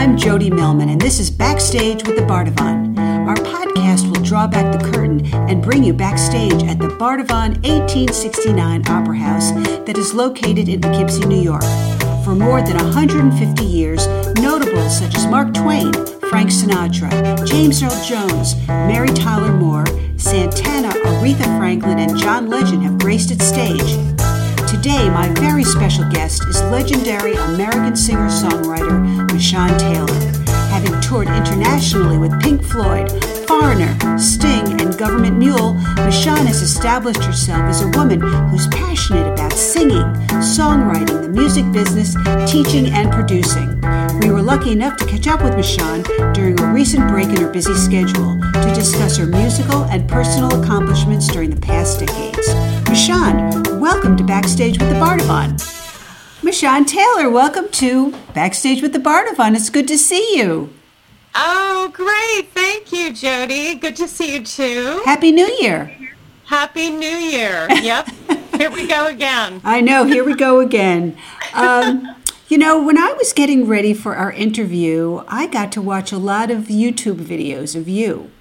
[0.00, 2.98] I'm Jody Millman, and this is Backstage with the Bardavon.
[3.28, 8.88] Our podcast will draw back the curtain and bring you backstage at the Bardavon 1869
[8.88, 9.50] Opera House
[9.84, 11.60] that is located in Poughkeepsie, New York.
[12.24, 15.92] For more than 150 years, notables such as Mark Twain,
[16.30, 19.84] Frank Sinatra, James Earl Jones, Mary Tyler Moore,
[20.16, 24.09] Santana, Aretha Franklin, and John Legend have graced its stage.
[24.70, 29.00] Today, my very special guest is legendary American singer songwriter
[29.32, 30.46] Machan Taylor.
[30.70, 33.10] Having toured internationally with Pink Floyd,
[33.48, 39.52] Foreigner, Sting, and Government Mule, Machan has established herself as a woman who's passionate about
[39.54, 40.06] singing,
[40.38, 42.14] songwriting, the music business,
[42.50, 43.80] teaching, and producing.
[44.20, 47.50] We were lucky enough to catch up with Machan during a recent break in her
[47.50, 52.79] busy schedule to discuss her musical and personal accomplishments during the past decades.
[52.90, 55.52] Machan, welcome to Backstage with the Bardavon.
[56.42, 59.54] Machan Taylor, welcome to Backstage with the Bardavon.
[59.54, 60.74] It's good to see you.
[61.36, 62.52] Oh, great.
[62.52, 63.76] Thank you, Jody.
[63.76, 65.02] Good to see you too.
[65.04, 65.96] Happy New Year.
[66.46, 67.68] Happy New Year.
[67.80, 68.08] Yep.
[68.58, 69.60] Here we go again.
[69.62, 70.04] I know.
[70.04, 71.16] Here we go again.
[71.54, 72.16] Um,
[72.48, 76.18] you know, when I was getting ready for our interview, I got to watch a
[76.18, 78.32] lot of YouTube videos of you.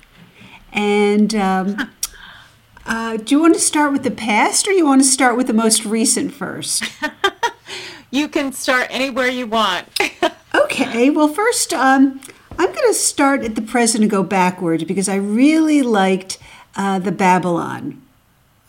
[0.73, 1.91] And um,
[2.89, 5.45] uh, do you want to start with the past or you want to start with
[5.45, 6.83] the most recent first?
[8.11, 9.87] you can start anywhere you want.
[10.55, 11.11] okay.
[11.11, 12.19] Well, first, um,
[12.57, 16.39] I'm going to start at the present and go backwards because I really liked
[16.75, 18.01] uh, the Babylon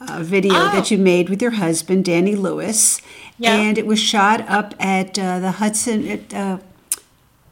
[0.02, 0.72] uh, video oh.
[0.72, 3.00] that you made with your husband, Danny Lewis.
[3.38, 3.56] Yeah.
[3.56, 6.58] And it was shot up at uh, the Hudson, at, uh,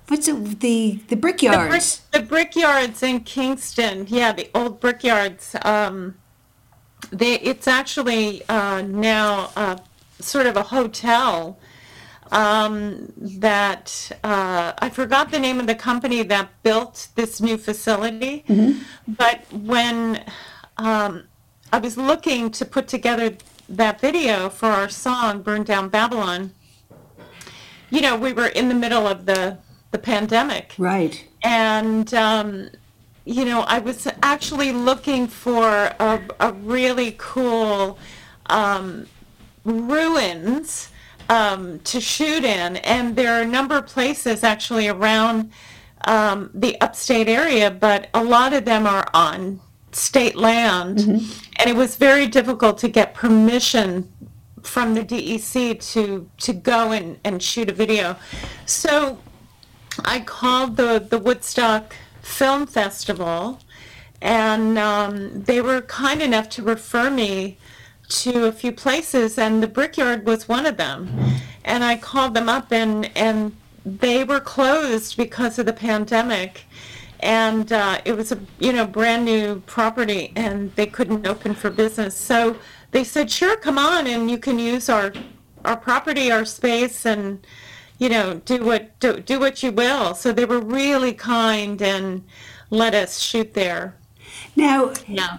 [0.08, 2.02] what's it, the, the Brickyards.
[2.12, 4.04] The, brick, the Brickyards in Kingston.
[4.06, 5.56] Yeah, the old Brickyards.
[5.62, 6.16] Um,
[7.10, 9.76] they, it's actually uh, now uh,
[10.20, 11.58] sort of a hotel
[12.30, 18.44] um, that uh, I forgot the name of the company that built this new facility.
[18.48, 18.80] Mm-hmm.
[19.06, 20.24] But when
[20.76, 21.24] um,
[21.72, 23.36] I was looking to put together
[23.68, 26.52] that video for our song "Burn Down Babylon,"
[27.90, 29.58] you know, we were in the middle of the
[29.90, 31.24] the pandemic, right?
[31.42, 32.70] And um,
[33.28, 37.98] you know, I was actually looking for a, a really cool
[38.46, 39.06] um,
[39.64, 40.88] ruins
[41.28, 45.52] um, to shoot in, and there are a number of places actually around
[46.06, 49.60] um, the upstate area, but a lot of them are on
[49.92, 51.50] state land, mm-hmm.
[51.56, 54.10] and it was very difficult to get permission
[54.62, 58.16] from the DEC to to go and, and shoot a video.
[58.64, 59.18] So
[60.06, 61.94] I called the the Woodstock
[62.28, 63.58] Film Festival,
[64.20, 67.56] and um, they were kind enough to refer me
[68.08, 71.08] to a few places, and the Brickyard was one of them.
[71.64, 76.64] And I called them up, and and they were closed because of the pandemic,
[77.20, 81.70] and uh, it was a you know brand new property, and they couldn't open for
[81.70, 82.14] business.
[82.16, 82.56] So
[82.92, 85.12] they said, "Sure, come on, and you can use our
[85.64, 87.44] our property, our space, and."
[87.98, 90.14] You know, do what do, do what you will.
[90.14, 92.24] So they were really kind and
[92.70, 93.96] let us shoot there.
[94.56, 95.38] Now, yeah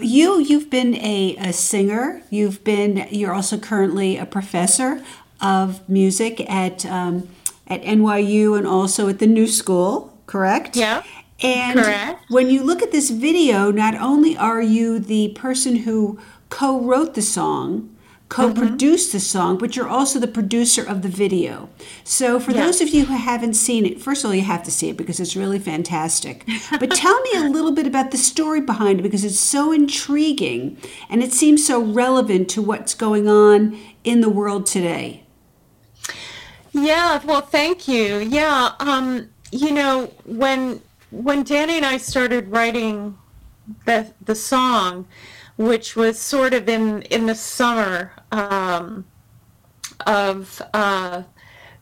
[0.00, 2.22] you you've been a, a singer.
[2.30, 5.02] You've been you're also currently a professor
[5.40, 7.28] of music at um,
[7.66, 10.16] at NYU and also at the New School.
[10.26, 10.76] Correct.
[10.76, 11.02] Yeah.
[11.40, 12.24] And correct.
[12.30, 16.18] when you look at this video, not only are you the person who
[16.50, 17.94] co-wrote the song,
[18.28, 21.70] co-produced the song, but you're also the producer of the video.
[22.04, 22.64] So for yes.
[22.64, 24.96] those of you who haven't seen it, first of all, you have to see it
[24.96, 26.46] because it's really fantastic.
[26.78, 30.76] But tell me a little bit about the story behind it because it's so intriguing
[31.08, 35.24] and it seems so relevant to what's going on in the world today.
[36.72, 38.18] Yeah, well, thank you.
[38.18, 43.16] Yeah, um, you know, when when Danny and I started writing
[43.86, 45.08] the the song,
[45.56, 49.04] which was sort of in in the summer um,
[50.06, 51.22] of uh,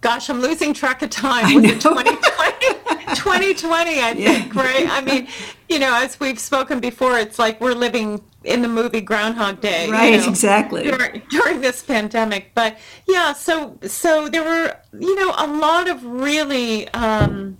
[0.00, 1.54] gosh, I'm losing track of time.
[1.54, 2.66] Was it 2020?
[3.14, 4.62] 2020, I think, yeah.
[4.62, 4.88] right?
[4.88, 5.28] I mean,
[5.68, 9.90] you know, as we've spoken before, it's like we're living in the movie Groundhog Day.
[9.90, 10.84] Right, you know, exactly.
[10.84, 12.52] During, during this pandemic.
[12.54, 12.78] But
[13.08, 17.58] yeah, so so there were, you know, a lot of really um,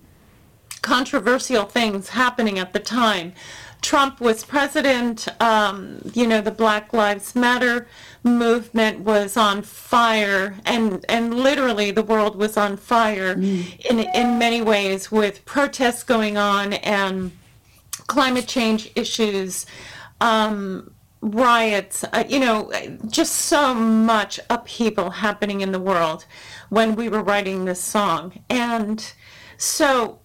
[0.83, 3.33] controversial things happening at the time.
[3.83, 7.87] Trump was president, um, you know, the Black Lives Matter
[8.27, 13.87] movement was on fire, and and literally the world was on fire mm.
[13.91, 17.33] in in many ways with protests going on and
[18.07, 19.67] climate change issues.
[20.21, 20.93] Um,
[21.23, 22.71] riots, uh, you know,
[23.09, 26.25] just so much upheaval happening in the world
[26.69, 28.43] when we were writing this song.
[28.49, 29.13] And
[29.57, 30.21] so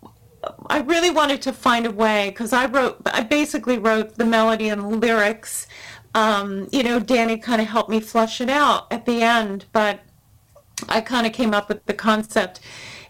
[0.67, 4.69] I really wanted to find a way because I wrote, I basically wrote the melody
[4.69, 5.67] and lyrics.
[6.13, 10.01] Um, you know, Danny kind of helped me flush it out at the end, but
[10.89, 12.59] I kind of came up with the concept.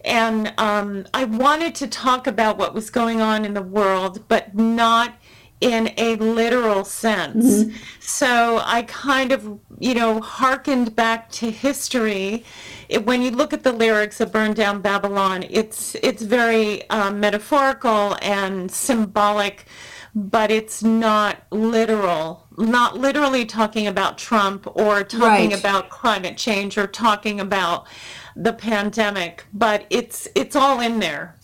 [0.04, 4.56] And um, I wanted to talk about what was going on in the world, but
[4.56, 5.14] not
[5.62, 7.46] in a literal sense.
[7.46, 7.78] Mm-hmm.
[8.00, 12.44] So I kind of, you know, hearkened back to history.
[12.90, 17.20] It, when you look at the lyrics of "Burn Down Babylon," it's it's very um,
[17.20, 19.66] metaphorical and symbolic,
[20.14, 22.48] but it's not literal.
[22.58, 25.60] Not literally talking about Trump or talking right.
[25.60, 27.88] about climate change or talking about
[28.36, 31.38] the pandemic, but it's it's all in there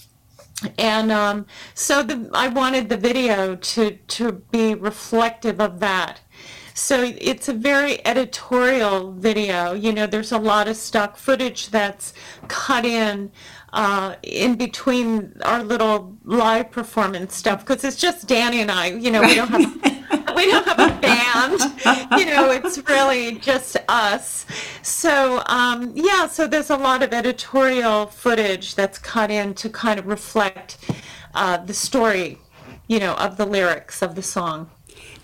[0.77, 6.21] and um, so the, I wanted the video to to be reflective of that.
[6.73, 9.73] So it's a very editorial video.
[9.73, 12.13] You know, there's a lot of stock footage that's
[12.47, 13.31] cut in
[13.77, 18.87] uh, in between our little live performance stuff because it's just Danny and I.
[18.87, 19.95] You know, we don't have.
[20.35, 21.59] we don't have a band.
[22.19, 24.47] you know, it's really just us.
[24.81, 29.99] So, um, yeah, so there's a lot of editorial footage that's cut in to kind
[29.99, 30.77] of reflect
[31.35, 32.39] uh, the story,
[32.87, 34.71] you know, of the lyrics of the song.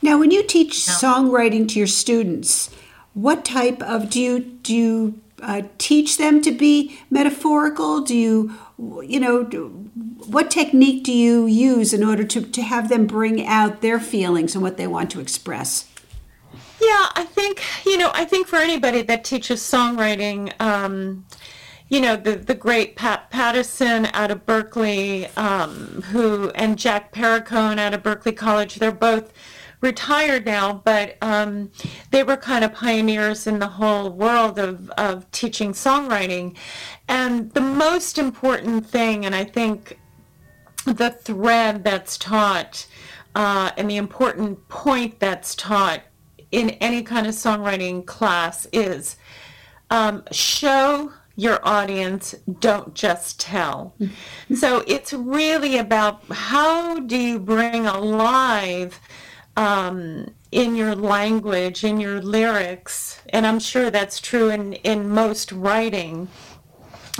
[0.03, 2.69] Now, when you teach songwriting to your students,
[3.15, 8.01] what type of do you do you uh, teach them to be metaphorical?
[8.01, 9.43] Do you you know,
[10.27, 14.55] what technique do you use in order to, to have them bring out their feelings
[14.55, 15.89] and what they want to express?
[16.81, 21.25] Yeah, I think, you know, I think for anybody that teaches songwriting, um,
[21.87, 27.77] you know, the, the great Pat Pattison out of Berklee, um, who, and Jack Perricone
[27.77, 29.31] out of Berklee College, they're both
[29.83, 31.69] retired now, but um,
[32.09, 36.55] they were kind of pioneers in the whole world of, of teaching songwriting.
[37.07, 39.99] And the most important thing, and I think
[40.85, 42.87] the thread that's taught
[43.35, 46.01] uh, and the important point that's taught
[46.51, 49.17] in any kind of songwriting class is
[49.89, 53.95] um, show your audience, don't just tell.
[53.99, 54.55] Mm-hmm.
[54.55, 58.99] So it's really about how do you bring alive
[59.55, 65.51] um, in your language, in your lyrics, and I'm sure that's true in, in most
[65.51, 66.27] writing,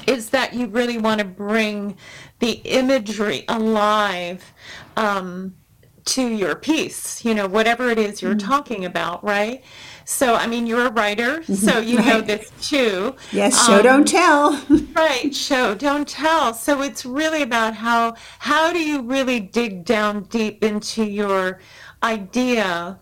[0.07, 1.97] is that you really want to bring
[2.39, 4.53] the imagery alive
[4.97, 5.55] um,
[6.05, 8.47] to your piece, you know, whatever it is you're mm-hmm.
[8.47, 9.63] talking about, right?
[10.05, 11.53] So, I mean, you're a writer, mm-hmm.
[11.53, 12.07] so you right.
[12.07, 13.15] know this too.
[13.31, 14.61] Yes, show um, don't tell.
[14.95, 16.53] right, show don't tell.
[16.53, 21.59] So it's really about how how do you really dig down deep into your
[22.03, 22.99] idea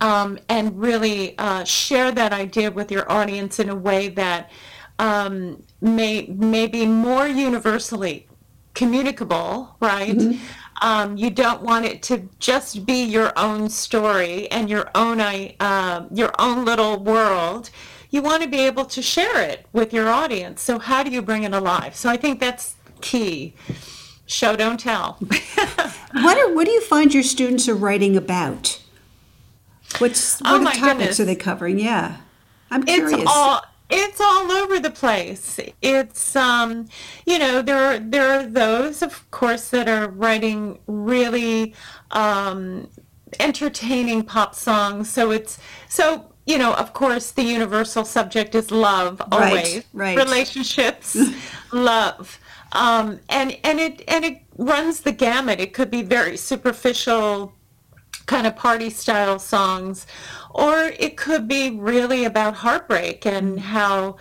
[0.00, 4.50] um, and really uh, share that idea with your audience in a way that
[4.98, 8.26] um, may, may be more universally
[8.74, 10.16] communicable, right?
[10.16, 10.42] Mm-hmm.
[10.82, 16.08] Um, you don't want it to just be your own story and your own uh,
[16.12, 17.70] your own little world.
[18.10, 20.60] You want to be able to share it with your audience.
[20.60, 21.94] So how do you bring it alive?
[21.94, 23.54] So I think that's key.
[24.26, 25.14] Show don't tell.
[26.12, 28.80] what are what do you find your students are writing about?
[29.98, 31.20] What's what oh topics goodness.
[31.20, 31.78] are they covering?
[31.78, 32.16] Yeah,
[32.70, 33.20] I'm curious.
[33.20, 35.60] It's all it's all over the place.
[35.82, 36.88] It's um,
[37.26, 41.74] you know there are there are those of course that are writing really
[42.12, 42.88] um,
[43.38, 45.10] entertaining pop songs.
[45.10, 49.76] So it's so you know, of course, the universal subject is love always.
[49.76, 50.16] Right, right.
[50.16, 51.16] Relationships,
[51.72, 52.40] love.
[52.72, 55.60] Um, and and it and it runs the gamut.
[55.60, 57.52] It could be very superficial,
[58.26, 60.06] kind of party style songs,
[60.50, 64.16] or it could be really about heartbreak and how,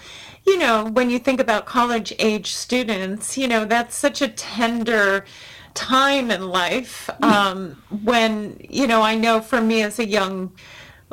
[0.45, 5.25] you know, when you think about college age students, you know, that's such a tender
[5.73, 10.51] time in life um, when you know I know for me as a young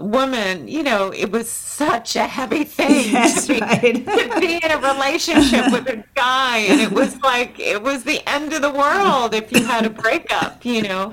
[0.00, 3.80] woman, you know, it was such a heavy thing yes, to, be, right.
[3.80, 6.58] to be in a relationship with a guy.
[6.58, 9.90] And it was like, it was the end of the world if you had a
[9.90, 11.12] breakup, you know.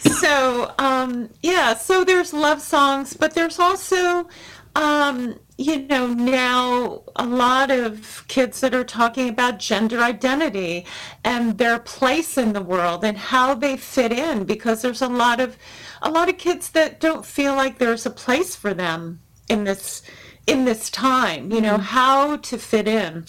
[0.00, 4.28] So, um, yeah, so there's love songs, but there's also,
[4.74, 10.86] um, you know, now a lot of kids that are talking about gender identity
[11.24, 15.40] and their place in the world and how they fit in because there's a lot
[15.40, 15.56] of
[16.02, 20.02] a lot of kids that don't feel like there's a place for them in this
[20.46, 21.82] in this time you know mm-hmm.
[21.82, 23.24] how to fit in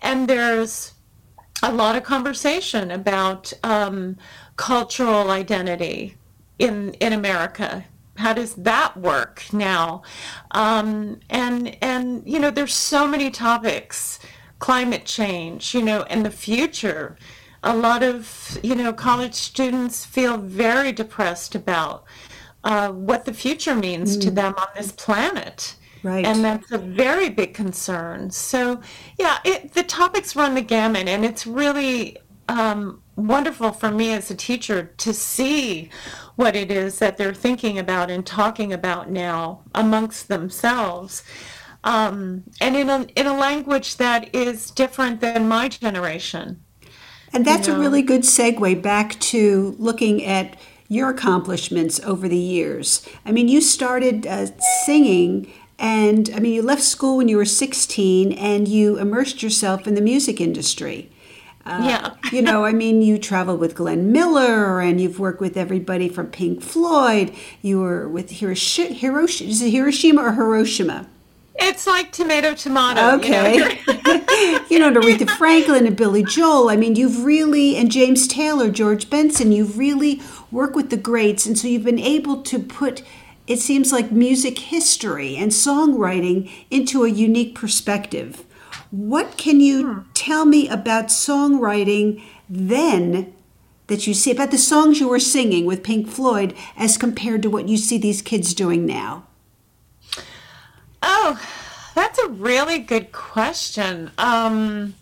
[0.00, 0.92] and there's
[1.62, 4.16] a lot of conversation about um,
[4.56, 6.16] cultural identity
[6.58, 7.84] in in america
[8.16, 10.02] how does that work now?
[10.50, 14.18] Um, and and you know, there's so many topics,
[14.58, 17.16] climate change, you know, and the future.
[17.64, 22.04] A lot of you know college students feel very depressed about
[22.64, 25.76] uh, what the future means to them on this planet.
[26.02, 26.24] Right.
[26.24, 28.30] And that's a very big concern.
[28.30, 28.80] So,
[29.18, 34.30] yeah, it, the topics run the gamut, and it's really um, wonderful for me as
[34.30, 35.90] a teacher to see
[36.36, 41.22] what it is that they're thinking about and talking about now amongst themselves.
[41.84, 46.62] Um, and in a, in a language that is different than my generation.
[47.32, 50.56] And that's a really good segue back to looking at
[50.88, 53.06] your accomplishments over the years.
[53.24, 54.46] I mean, you started uh,
[54.84, 59.86] singing, and I mean, you left school when you were 16 and you immersed yourself
[59.86, 61.10] in the music industry.
[61.64, 62.14] Uh, Yeah.
[62.32, 66.26] you know, I mean, you traveled with Glenn Miller and you've worked with everybody from
[66.26, 67.32] Pink Floyd.
[67.62, 71.06] You were with is it Hiroshima or Hiroshima?
[71.54, 73.16] It's like tomato, tomato.
[73.16, 73.56] Okay.
[73.56, 74.64] You know?
[74.70, 76.68] you know, Aretha Franklin and Billy Joel.
[76.68, 81.46] I mean, you've really, and James Taylor, George Benson, you've really worked with the greats.
[81.46, 83.02] And so you've been able to put,
[83.46, 88.44] it seems like, music history and songwriting into a unique perspective.
[88.90, 90.00] What can you hmm.
[90.14, 93.32] tell me about songwriting then
[93.88, 97.50] that you see, about the songs you were singing with Pink Floyd as compared to
[97.50, 99.26] what you see these kids doing now?
[101.94, 104.10] That's a really good question.
[104.16, 104.94] Um,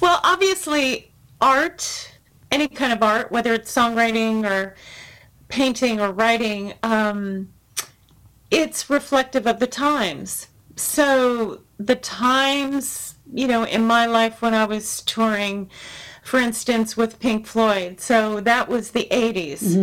[0.00, 2.12] well, obviously, art,
[2.50, 4.74] any kind of art, whether it's songwriting or
[5.48, 7.48] painting or writing, um,
[8.50, 10.48] it's reflective of the times.
[10.76, 15.70] So the times, you know, in my life when I was touring,
[16.24, 19.76] for instance, with Pink Floyd, so that was the 80s.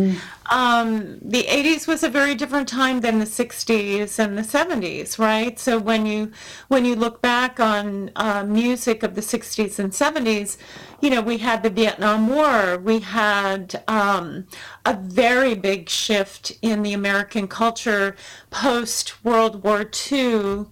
[0.50, 5.58] Um, the 80s was a very different time than the 60s and the 70s, right?
[5.58, 6.32] So when you
[6.66, 10.56] when you look back on uh, music of the 60s and 70s,
[11.00, 14.46] you know, we had the Vietnam War, we had um,
[14.84, 18.16] a very big shift in the American culture
[18.50, 20.66] post World War II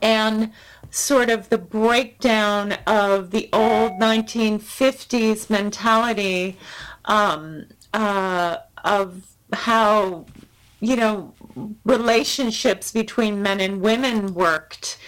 [0.00, 0.50] and
[0.92, 6.58] sort of the breakdown of the old 1950s mentality
[7.06, 10.26] um, uh, of how,
[10.80, 11.32] you know,
[11.84, 14.98] relationships between men and women worked.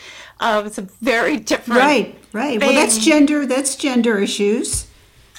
[0.40, 2.58] Uh, it was a very different Right, right.
[2.60, 4.86] Well, that's gender, that's gender issues.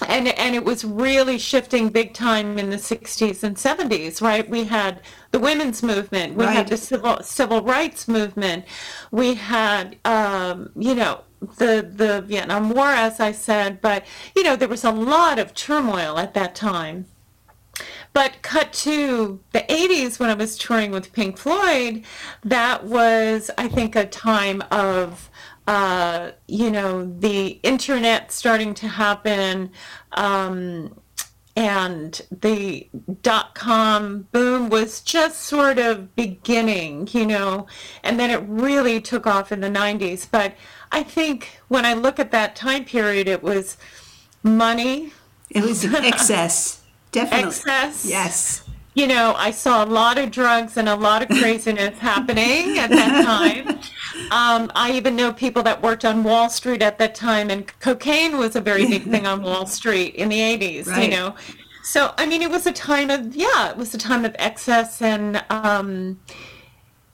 [0.08, 4.66] And and it was really shifting big time in the 60s and 70s right we
[4.66, 6.56] had the women's movement we Right.
[6.56, 8.66] had the civil civil rights movement
[9.12, 11.22] we had um, you know
[11.58, 15.54] the the Vietnam War as I said but you know there was a lot of
[15.54, 17.06] turmoil at that time
[18.14, 22.06] but cut to the 80s when I was touring with Pink Floyd,
[22.46, 25.30] that was, I think, a time of,
[25.68, 29.72] uh, you know, the internet starting to happen.
[30.14, 31.00] Um,
[31.58, 32.90] and the
[33.22, 37.66] dot com boom was just sort of beginning, you know,
[38.04, 40.28] and then it really took off in the 90s.
[40.30, 40.54] But
[40.92, 43.78] I think when I look at that time period, it was
[44.44, 45.14] money,
[45.50, 46.82] It was excess,
[47.14, 47.48] definitely.
[47.48, 48.06] excess.
[48.06, 48.64] Yes.
[48.96, 52.90] You know, I saw a lot of drugs and a lot of craziness happening at
[52.90, 53.68] that time.
[54.32, 58.38] Um, I even know people that worked on Wall Street at that time, and cocaine
[58.38, 61.04] was a very big thing on Wall Street in the 80s, Right.
[61.04, 61.36] you know.
[61.84, 65.02] So, I mean, it was a time of, yeah, it was a time of excess
[65.02, 66.20] and, um,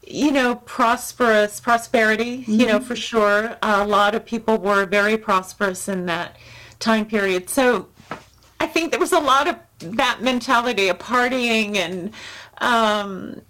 [0.05, 3.57] you know, prosperous prosperity, you know, for sure.
[3.63, 6.37] a lot of people were very prosperous in that
[6.79, 7.49] time period.
[7.49, 7.87] So
[8.59, 12.13] I think there was a lot of that mentality of partying and,
[12.59, 13.41] um,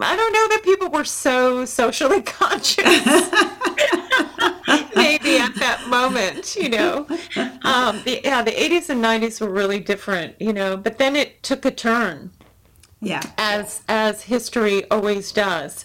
[0.00, 2.84] I don't know that people were so socially conscious.
[4.94, 7.06] Maybe at that moment, you know.
[7.64, 11.42] Um, the, yeah, the 80s and 90s were really different, you know, but then it
[11.42, 12.30] took a turn
[13.00, 13.22] Yeah.
[13.38, 15.84] as as history always does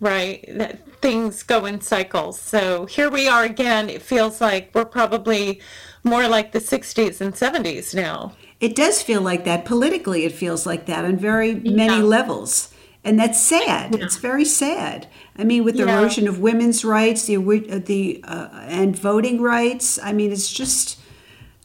[0.00, 4.84] right that things go in cycles so here we are again it feels like we're
[4.84, 5.60] probably
[6.04, 9.64] more like the 60s and 70s now It does feel like that.
[9.66, 12.02] Politically, it feels like that on very many Yeah.
[12.16, 12.68] levels.
[13.04, 13.96] And that's sad.
[13.96, 15.08] It's very sad.
[15.36, 15.98] I mean, with the Yeah.
[15.98, 18.48] erosion of women's rights, the uh, the uh,
[18.80, 19.98] and voting rights.
[20.02, 20.98] I mean, it's just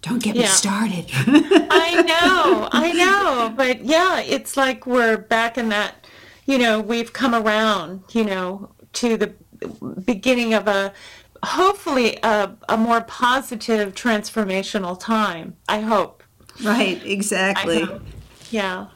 [0.02, 1.06] don't get me started.
[1.88, 6.06] i know i know but yeah it's like we're back in that
[6.46, 9.34] you know we've come around you know to the
[10.06, 10.94] beginning of a
[11.44, 16.17] hopefully a, a more positive transformational time i hope
[16.64, 17.86] right, exactly.
[18.52, 18.88] yeah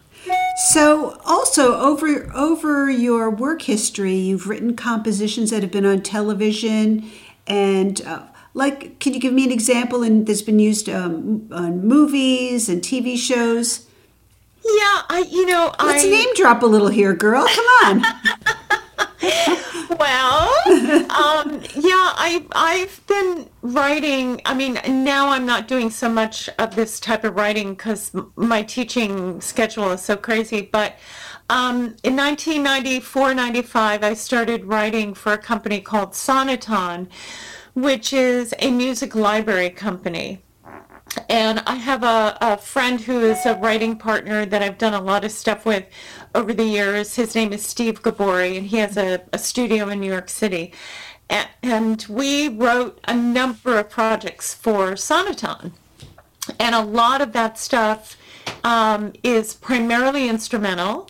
[0.69, 7.09] So, also over over your work history, you've written compositions that have been on television,
[7.47, 10.03] and uh, like, can you give me an example?
[10.03, 13.87] And that's been used um, on movies and TV shows.
[14.63, 17.47] Yeah, I you know Let's I name drop a little here, girl.
[17.47, 18.03] Come on.
[19.99, 20.53] well,
[21.11, 24.41] um, yeah, I I've been writing.
[24.45, 28.63] I mean, now I'm not doing so much of this type of writing because my
[28.63, 30.61] teaching schedule is so crazy.
[30.61, 30.95] But
[31.49, 37.07] um, in 1994, 95, I started writing for a company called Sonoton,
[37.73, 40.41] which is a music library company
[41.29, 45.01] and I have a, a friend who is a writing partner that I've done a
[45.01, 45.85] lot of stuff with
[46.33, 47.15] over the years.
[47.15, 50.73] His name is Steve Gabori, and he has a, a studio in New York City.
[51.63, 55.71] And, we wrote a number of projects for Sonoton.
[56.59, 58.17] And a lot of that stuff
[58.63, 61.09] um, is primarily instrumental.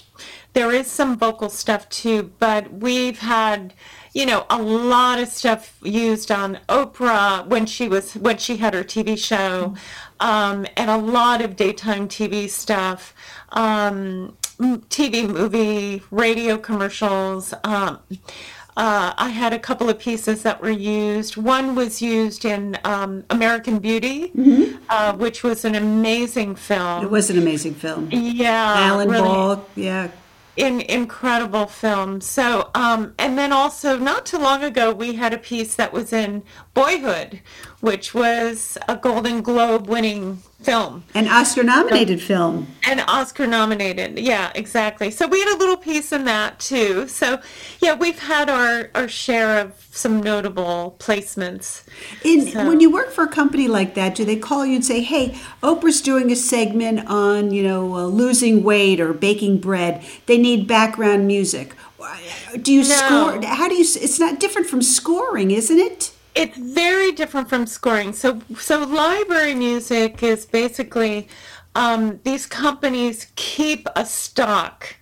[0.53, 3.73] There is some vocal stuff too, but we've had
[4.13, 8.73] you know, a lot of stuff used on Oprah when she was when she had
[8.73, 9.75] her TV show,
[10.19, 13.13] um, and a lot of daytime TV stuff,
[13.53, 17.53] um, TV, movie, radio commercials.
[17.63, 17.99] Um,
[18.77, 21.35] uh, I had a couple of pieces that were used.
[21.35, 24.31] One was used in um, American Beauty,
[24.89, 27.03] uh, which was an amazing film.
[27.03, 28.09] It was an amazing film.
[28.11, 30.09] Yeah, Alan really Ball, yeah.
[30.55, 32.21] in incredible film.
[32.21, 36.13] So, um, and then also not too long ago, we had a piece that was
[36.13, 37.41] in Boyhood,
[37.81, 42.67] which was a Golden Globe winning film An Oscar nominated film.
[42.87, 44.19] and Oscar nominated.
[44.19, 45.09] Yeah, exactly.
[45.09, 47.07] So we had a little piece in that too.
[47.07, 47.41] So,
[47.79, 51.83] yeah, we've had our, our share of some notable placements.
[52.23, 54.85] In, So- when you work for a company like that, do they call you and
[54.85, 60.03] say, "Hey, Oprah's doing a segment on you know uh, losing weight or baking bread.
[60.27, 61.73] They need background music."
[62.61, 62.85] Do you No.
[62.95, 63.41] score?
[63.45, 63.81] How do you?
[63.81, 66.11] It's not different from scoring, isn't it?
[66.33, 68.13] It's very different from scoring.
[68.13, 71.27] So, so library music is basically
[71.75, 74.95] um, these companies keep a stock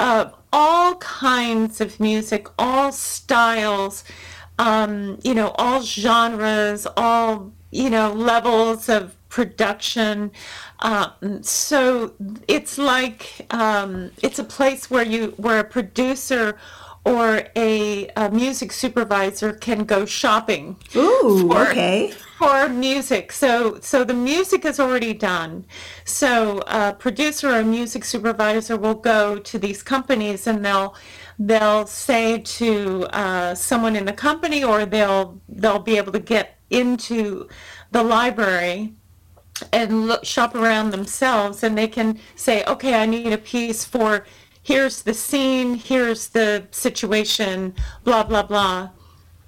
[0.00, 4.04] of all kinds of music, all styles,
[4.58, 10.30] um, you know, all genres, all you know levels of production.
[10.78, 12.14] Um, so
[12.46, 16.56] it's like um, it's a place where you where a producer
[17.04, 22.12] or a, a music supervisor can go shopping Ooh, for, okay.
[22.38, 23.30] for music.
[23.30, 25.66] So so the music is already done.
[26.04, 30.96] So a producer or a music supervisor will go to these companies and they'll
[31.38, 36.58] they'll say to uh, someone in the company or they'll they'll be able to get
[36.70, 37.48] into
[37.90, 38.94] the library
[39.72, 44.24] and look, shop around themselves and they can say okay i need a piece for
[44.64, 48.90] here's the scene here's the situation blah blah blah.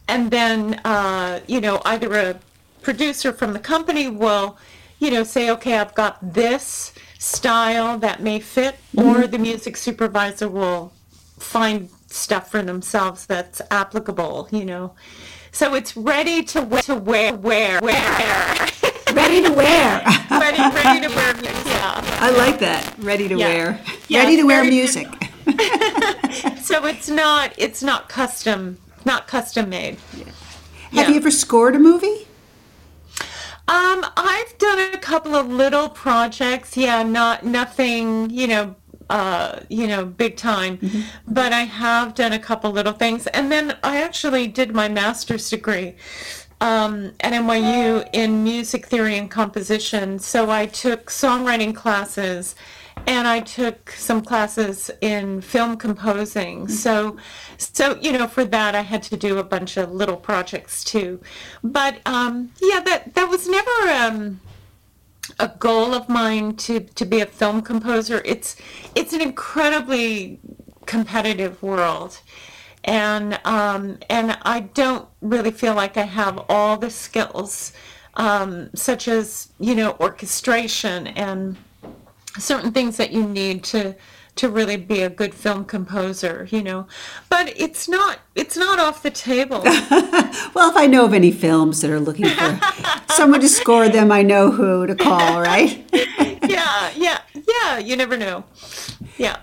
[0.06, 2.38] And then uh, you know either a
[2.82, 4.56] producer from the company will
[5.00, 10.48] you know say okay i've got this style that may fit or the music supervisor
[10.48, 10.92] will
[11.38, 14.94] find stuff for themselves that's applicable you know.
[15.52, 18.68] So it's ready to wear to wear wear wear
[19.16, 20.02] Ready to wear.
[20.30, 22.94] ready ready to wear yeah I like that.
[22.98, 23.48] Ready to Yeah.
[23.48, 23.80] wear.
[24.08, 25.08] Yeah, Ready to wear very music.
[26.60, 30.26] so it's not it's not custom not custom made Have
[30.92, 31.08] Yeah.
[31.08, 32.26] you ever scored a movie?
[33.68, 36.76] Um, I've done a couple of little projects.
[36.76, 38.76] Yeah, not nothing, you know,
[39.10, 40.78] uh, you know, big time.
[41.26, 45.48] But I have done a couple little things, and then I actually did my master's
[45.50, 45.94] degree
[46.60, 50.18] um, at NYU in music theory and composition.
[50.18, 52.54] So I took songwriting classes.
[53.08, 56.66] And I took some classes in film composing.
[56.66, 57.18] So,
[57.56, 61.20] so you know, for that I had to do a bunch of little projects too.
[61.62, 64.40] But um, yeah, that that was never um,
[65.38, 68.22] a goal of mine to to be a film composer.
[68.24, 68.56] It's
[68.94, 70.40] it's an incredibly
[70.86, 72.20] competitive world,
[72.86, 77.72] and um, and I don't really feel like I have all the skills,
[78.14, 81.56] um, such as you know orchestration and
[82.38, 83.96] certain things that you need to
[84.36, 86.86] to really be a good film composer you know.
[87.28, 89.64] But it's not it's not off the table.
[90.54, 92.58] Well, if I know of any films that are looking for
[93.12, 95.84] someone to score them, I know who to call, right?
[95.92, 98.44] yeah yeah yeah you never know.
[99.18, 99.36] Yeah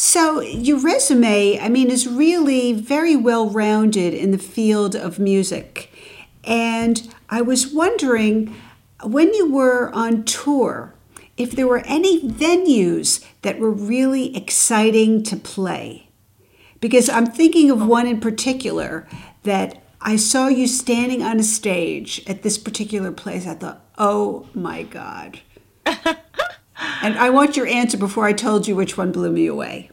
[0.00, 5.90] So, your resume, I mean, is really very well rounded in the field of music.
[6.44, 8.54] And I was wondering
[9.02, 10.94] when you were on tour
[11.36, 16.08] if there were any venues that were really exciting to play.
[16.80, 19.08] Because I'm thinking of one in particular
[19.42, 23.48] that I saw you standing on a stage at this particular place.
[23.48, 25.40] I thought, oh my God.
[27.02, 29.90] and I want your answer before I told you which one blew me away.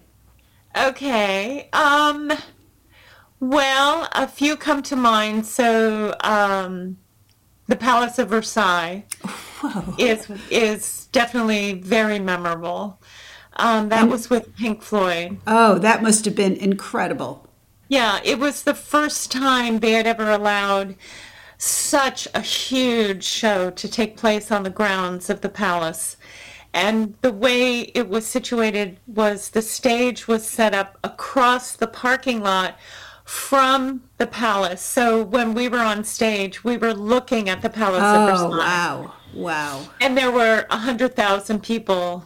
[0.78, 1.70] Okay.
[1.74, 2.32] Um,
[3.39, 5.46] well, a few come to mind.
[5.46, 6.98] So, um,
[7.68, 9.96] the Palace of Versailles Whoa.
[9.98, 13.00] is is definitely very memorable.
[13.58, 15.38] Um, that was with Pink Floyd.
[15.48, 17.48] Oh, that must have been incredible.
[17.88, 20.96] Yeah, it was the first time they had ever allowed
[21.58, 26.18] such a huge show to take place on the grounds of the palace.
[26.76, 32.42] And the way it was situated was the stage was set up across the parking
[32.42, 32.78] lot
[33.24, 34.82] from the palace.
[34.82, 39.14] So when we were on stage, we were looking at the Palace Oh, wow.
[39.34, 39.88] Wow.
[40.00, 42.26] And there were a hundred thousand people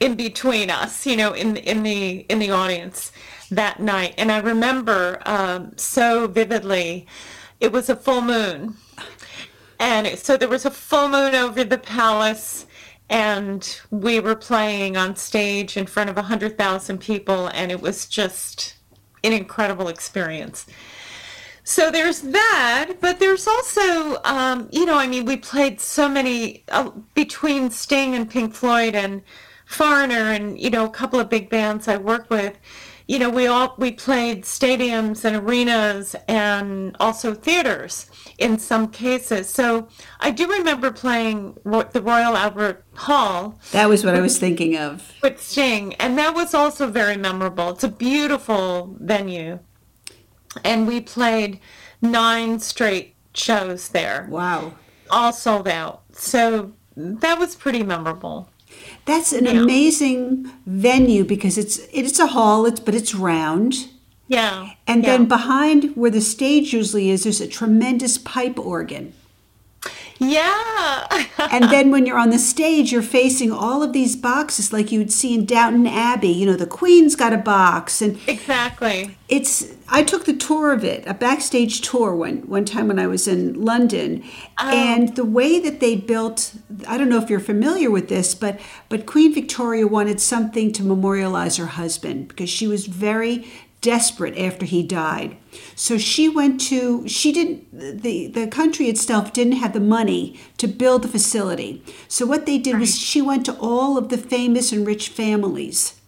[0.00, 3.12] in between us, you know, in in the in the audience
[3.50, 4.14] that night.
[4.18, 7.06] And I remember um, so vividly,
[7.60, 8.76] it was a full moon,
[9.80, 12.66] and so there was a full moon over the palace,
[13.08, 17.80] and we were playing on stage in front of a hundred thousand people, and it
[17.80, 18.74] was just
[19.22, 20.66] an incredible experience.
[21.64, 26.64] So there's that, but there's also, um, you know, I mean, we played so many
[26.68, 29.22] uh, between Sting and Pink Floyd and
[29.66, 32.56] Foreigner and you know a couple of big bands I work with.
[33.08, 39.48] You know, we all we played stadiums and arenas and also theaters in some cases.
[39.48, 39.86] So
[40.18, 45.12] I do remember playing the Royal Albert Hall That was what I was thinking of.
[45.22, 47.70] with Sting, and that was also very memorable.
[47.70, 49.60] It's a beautiful venue,
[50.64, 51.60] and we played
[52.02, 54.72] nine straight shows there, Wow.
[55.10, 56.02] all sold out.
[56.12, 58.48] So that was pretty memorable.
[59.06, 63.88] That's an amazing venue because it's it's a hall, it's but it's round.
[64.28, 64.72] Yeah.
[64.86, 65.10] And yeah.
[65.10, 69.14] then behind where the stage usually is, there's a tremendous pipe organ.
[70.18, 74.90] Yeah, And then when you're on the stage, you're facing all of these boxes like
[74.90, 76.28] you would see in Downton Abbey.
[76.28, 79.16] You know, the Queen's got a box, and exactly.
[79.28, 79.74] it's.
[79.88, 83.28] I took the tour of it, a backstage tour one one time when I was
[83.28, 84.24] in London,
[84.58, 84.70] oh.
[84.70, 86.54] and the way that they built.
[86.88, 90.82] I don't know if you're familiar with this, but but Queen Victoria wanted something to
[90.82, 93.46] memorialize her husband because she was very
[93.80, 95.36] desperate after he died.
[95.74, 100.66] So she went to she didn't the the country itself didn't have the money to
[100.66, 101.82] build the facility.
[102.08, 106.00] So what they did was she went to all of the famous and rich families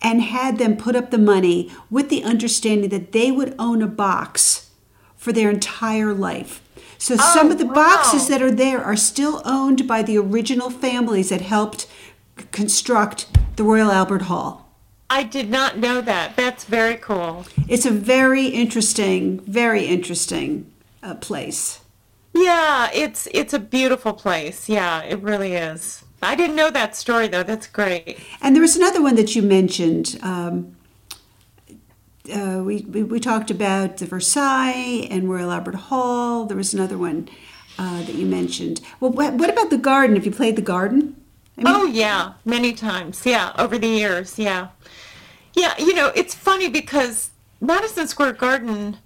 [0.00, 3.86] and had them put up the money with the understanding that they would own a
[3.86, 4.70] box
[5.16, 6.60] for their entire life.
[6.98, 7.74] So oh, some Oh, of the wow.
[7.74, 11.86] boxes that are there are still owned by the original families that helped
[12.50, 14.71] construct the Royal Albert Hall.
[15.12, 16.36] I did not know that.
[16.36, 17.44] That's very cool.
[17.68, 20.72] It's a very interesting, very interesting
[21.02, 21.80] uh, place.
[22.32, 24.70] Yeah, it's it's a beautiful place.
[24.70, 26.02] Yeah, it really is.
[26.22, 27.42] I didn't know that story though.
[27.42, 28.20] That's great.
[28.40, 30.18] And there was another one that you mentioned.
[30.22, 30.76] Um,
[32.34, 36.46] uh, we, we, we talked about the Versailles and Royal Albert Hall.
[36.46, 37.28] There was another one
[37.78, 38.80] uh, that you mentioned.
[38.98, 40.16] Well, what, what about the garden?
[40.16, 41.16] Have you played the garden?
[41.58, 43.26] I mean, Oh yeah, many times.
[43.26, 44.38] Yeah, over the years.
[44.38, 44.68] Yeah,
[45.54, 45.74] yeah.
[45.78, 48.96] You know, it's funny because Madison Square Garden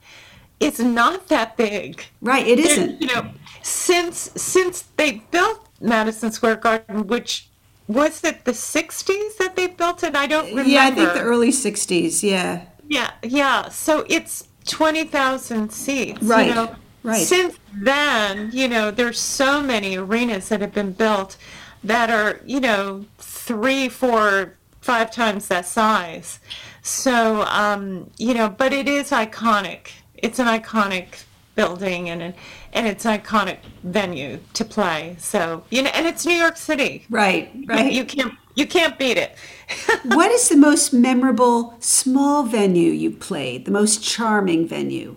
[0.60, 2.04] is not that big.
[2.20, 3.00] right, it isn't.
[3.00, 3.30] You know,
[3.62, 7.48] since since they built Madison Square Garden, which
[7.88, 10.16] was it the '60s that they built it?
[10.16, 10.70] I don't remember.
[10.70, 12.22] Yeah, I think the early 60s.
[12.22, 12.62] Yeah.
[12.88, 13.68] Yeah, yeah.
[13.68, 16.20] So it's 20,000 seats.
[16.22, 16.74] you Right, know.
[17.02, 17.20] right.
[17.26, 21.36] Since then, you know, there's so many arenas that have been built
[21.84, 24.55] that are, you know, three, four,
[24.86, 26.38] five times that size.
[26.82, 29.88] So, um, you know, but it is iconic.
[30.14, 31.24] It's an iconic
[31.56, 32.34] building and an,
[32.72, 35.16] and it's an iconic venue to play.
[35.18, 37.04] So, you know, and it's New York City.
[37.10, 37.92] Right, right.
[37.92, 39.36] You can't you can't beat it.
[40.04, 43.64] what is the most memorable small venue you played?
[43.64, 45.16] The most charming venue?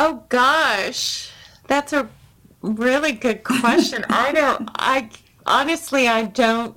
[0.00, 1.30] Oh gosh,
[1.68, 2.08] that's a
[2.62, 4.04] really good question.
[4.10, 4.68] I don't.
[4.74, 5.10] I
[5.46, 6.76] honestly, I don't.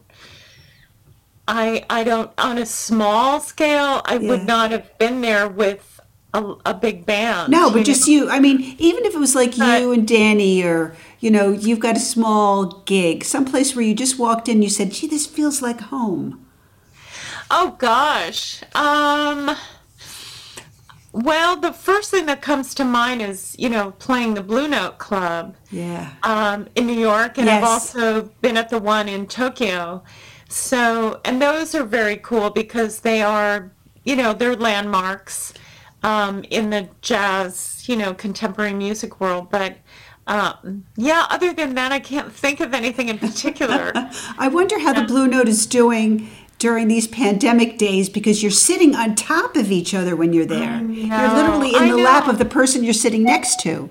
[1.48, 2.32] I I don't.
[2.38, 4.30] On a small scale, I Yeah.
[4.30, 6.00] would not have been there with
[6.34, 7.52] a, a big band.
[7.52, 8.14] No, you but just know?
[8.14, 8.30] you.
[8.30, 11.80] I mean, even if it was like But- you and Danny, or you know, you've
[11.80, 15.62] got a small gig, someplace where you just walked in, you said, "Gee, this feels
[15.62, 16.46] like home."
[17.50, 18.62] Oh gosh.
[18.76, 19.56] Um.
[21.14, 24.98] well, the first thing that comes to mind is, you know, playing the Blue Note
[24.98, 26.12] Club Yeah.
[26.24, 30.04] um, in New York, and I've also been at the one in Tokyo.
[30.52, 33.72] So, and those are very cool because they are,
[34.04, 35.54] you know, they're landmarks
[36.04, 39.50] um, in the jazz, you know, contemporary music world.
[39.50, 39.78] But
[40.28, 43.92] um, yeah, other than that, I can't think of anything in particular.
[44.38, 48.94] I wonder how the Blue Note is doing during these pandemic days because you're sitting
[48.94, 50.80] on top of each other when you're there.
[50.82, 53.90] You're literally in the lap of the person you're sitting next to.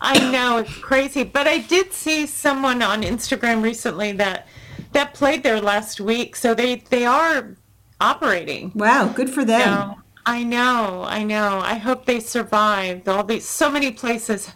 [0.00, 4.46] I know it's crazy, but I did see someone on Instagram recently that
[4.94, 6.34] that played there last week.
[6.34, 7.54] So they they are
[8.00, 8.72] operating.
[8.74, 9.60] Wow, good for them.
[9.60, 11.60] know, I know, I know.
[11.62, 13.08] I hope they survived.
[13.08, 14.50] All these, so many places,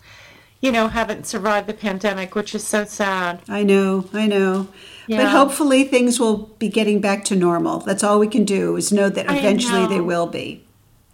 [0.61, 3.42] you know, haven't survived the pandemic, which is so sad.
[3.48, 4.68] I know, I know.
[5.09, 7.79] But hopefully things will be getting back to normal.
[7.79, 10.64] That's all we can do is know that eventually they will be.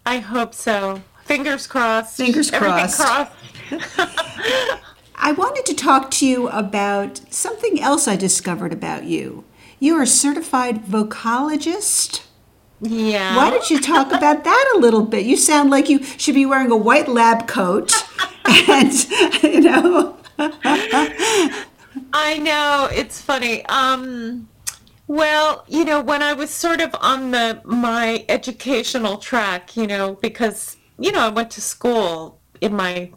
[0.04, 1.02] I hope so.
[1.24, 2.16] Fingers crossed.
[2.16, 3.32] Fingers Everything crossed.
[5.24, 9.44] I wanted to talk to you about something else I discovered about you.
[9.80, 12.26] You're a certified vocologist.
[12.82, 13.34] Yeah.
[13.34, 15.24] Why don't you talk about that a little bit?
[15.24, 17.94] You sound like you should be wearing a white lab coat
[18.68, 18.92] and,
[19.42, 20.18] you know.
[22.12, 23.64] I know it's funny.
[23.64, 24.50] Um,
[25.06, 30.16] well, you know, when I was sort of on the my educational track, you know,
[30.16, 33.10] because you know I went to school in my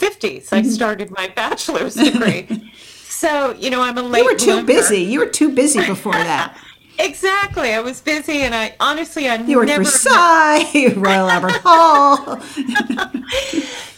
[0.00, 0.46] 50s.
[0.46, 0.54] Mm-hmm.
[0.54, 2.46] I started my bachelor's degree.
[3.08, 4.66] so, you know, I'm a late You were too bloomer.
[4.66, 5.02] busy.
[5.02, 6.56] You were too busy before that.
[7.02, 7.72] Exactly.
[7.72, 12.38] I was busy and I honestly I You were never Versailles, Royal Albert Hall.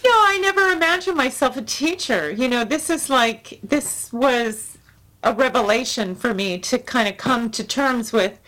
[0.04, 2.30] No, I never imagined myself a teacher.
[2.30, 4.78] You know, this is like, this was
[5.22, 8.38] a revelation for me to kind of come to terms with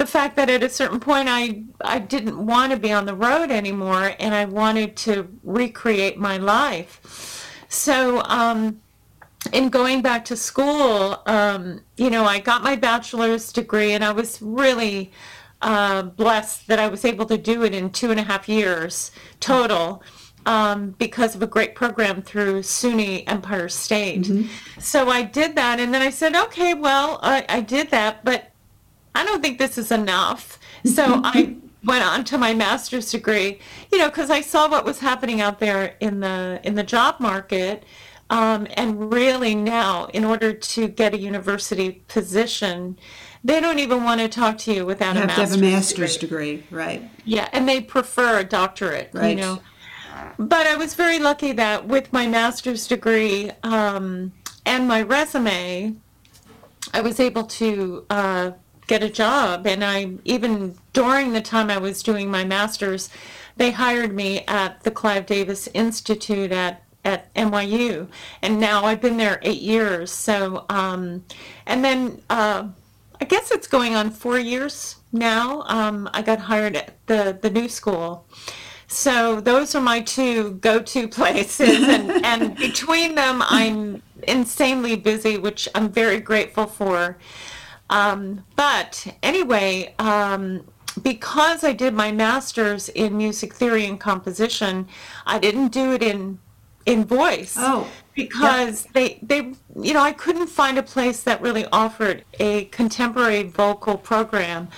[0.00, 3.14] the fact that at a certain point I, I didn't want to be on the
[3.14, 7.46] road anymore and I wanted to recreate my life.
[7.68, 8.80] So, um,
[9.52, 14.12] in going back to school, um, you know, I got my bachelor's degree and I
[14.12, 15.12] was really
[15.60, 19.10] uh, blessed that I was able to do it in two and a half years
[19.38, 20.02] total
[20.46, 24.24] um, because of a great program through SUNY Empire State.
[24.78, 28.49] So I did that and then I said, okay, well, I, I did that, but
[29.14, 30.58] I don't think this is enough.
[30.84, 33.58] So I went on to my master's degree,
[33.90, 37.20] you know, because I saw what was happening out there in the in the job
[37.20, 37.84] market.
[38.30, 42.96] Um, and really now, in order to get a university position,
[43.42, 45.64] they don't even want to talk to you without You a have have master's, a
[45.64, 46.56] master's degree.
[46.58, 47.10] degree, right?
[47.24, 49.30] Yeah, and they prefer a doctorate, Right.
[49.30, 49.58] you know.
[50.38, 54.30] But I was very lucky that with my master's degree um,
[54.64, 55.96] and my resume,
[56.94, 58.50] I was able to uh,
[58.90, 59.68] get a job.
[59.68, 63.08] And I, even during the time I was doing my master's,
[63.56, 68.08] they hired me at the Clive Davis Institute at, at NYU.
[68.42, 70.10] And now I've been there eight years.
[70.10, 71.24] So, um,
[71.66, 72.66] and then uh,
[73.20, 75.62] I guess it's going on four years now.
[75.66, 78.26] Um, I got hired at the, the new school.
[78.88, 85.68] So those are my two go-to places, and, and between them, I'm insanely busy, which
[85.76, 87.16] I'm very grateful for.
[87.90, 90.64] Um, but anyway, um,
[91.02, 94.88] because I did my master's in music theory and composition,
[95.26, 96.38] I didn't do it in
[96.86, 101.66] in voice Oh, because they they you know I couldn't find a place that really
[101.66, 104.68] offered a contemporary vocal program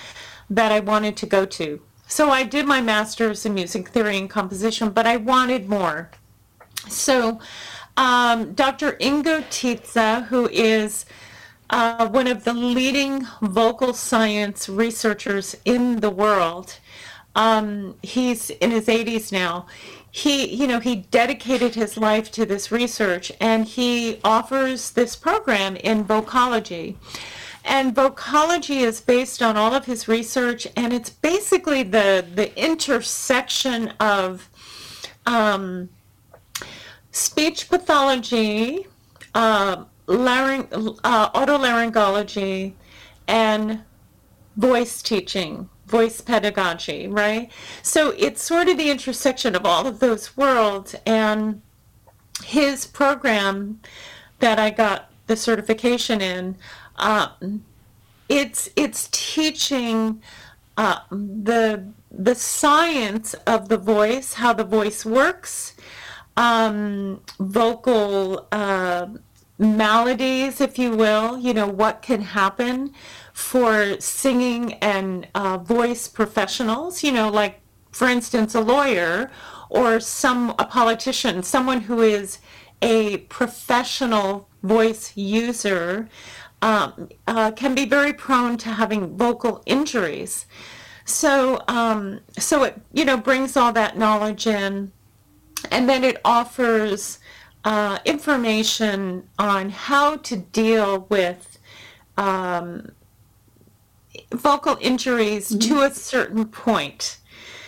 [0.51, 1.81] that I wanted to go to.
[2.09, 6.11] So I did my master's in music theory and composition, but I wanted more.
[6.88, 7.40] So
[7.96, 8.92] um, Dr.
[8.92, 11.07] Ingo Titze, who is
[11.72, 16.78] uh, one of the leading vocal science researchers in the world,
[17.35, 19.66] um, he's in his 80s now.
[20.11, 25.76] He, you know, he dedicated his life to this research, and he offers this program
[25.76, 26.96] in vocology.
[27.64, 33.88] And vocology is based on all of his research, and it's basically the the intersection
[34.00, 34.50] of
[35.24, 35.88] um,
[37.12, 38.87] speech pathology,
[39.35, 40.68] uh, larynx,
[41.05, 42.75] uh, otolaryngology,
[43.27, 43.83] and
[44.57, 47.51] voice teaching, voice pedagogy, right?
[47.83, 50.94] So it's sort of the intersection of all of those worlds.
[51.07, 51.62] And
[52.44, 53.81] his program
[54.40, 56.57] that I got the certification in,
[56.96, 57.64] um,
[58.29, 60.22] it's it's teaching
[60.77, 65.75] uh, the the science of the voice, how the voice works,
[66.37, 69.07] um, vocal uh,
[69.62, 72.92] maladies, if you will, you know, what can happen
[73.33, 77.61] for singing and uh, voice professionals, you know, like
[77.92, 79.31] for instance, a lawyer
[79.70, 82.38] or some a politician, someone who is
[82.81, 86.09] a professional voice user,
[86.62, 90.46] um, uh, can be very prone to having vocal injuries.
[91.05, 94.92] So, um, so it you know brings all that knowledge in,
[95.70, 97.18] and then it offers
[97.64, 101.59] uh, information on how to deal with
[102.16, 102.92] um,
[104.33, 105.59] vocal injuries mm-hmm.
[105.59, 107.18] to a certain point.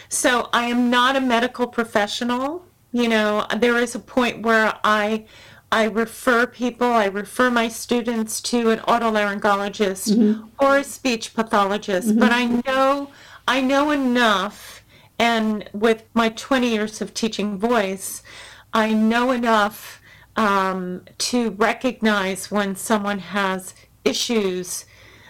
[0.09, 2.65] So I am not a medical professional.
[2.93, 5.25] You know, there is a point where I
[5.73, 10.47] I refer people, I refer my students to an otolaryngologist mm-hmm.
[10.61, 12.21] or a speech pathologist, mm-hmm.
[12.21, 13.11] but I know
[13.49, 14.85] I know enough
[15.19, 18.23] and with my 20 years of teaching voice,
[18.75, 20.03] I know enough
[20.37, 23.73] um, to recognize when someone has
[24.05, 24.85] issues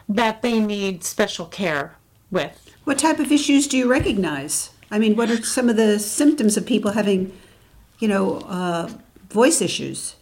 [0.08, 1.96] that they need special care
[2.30, 2.74] with.
[2.84, 4.70] What type of issues do you recognize?
[4.90, 7.36] I mean, what are some of the symptoms of people having,
[7.98, 8.90] you know, uh,
[9.30, 10.16] voice issues?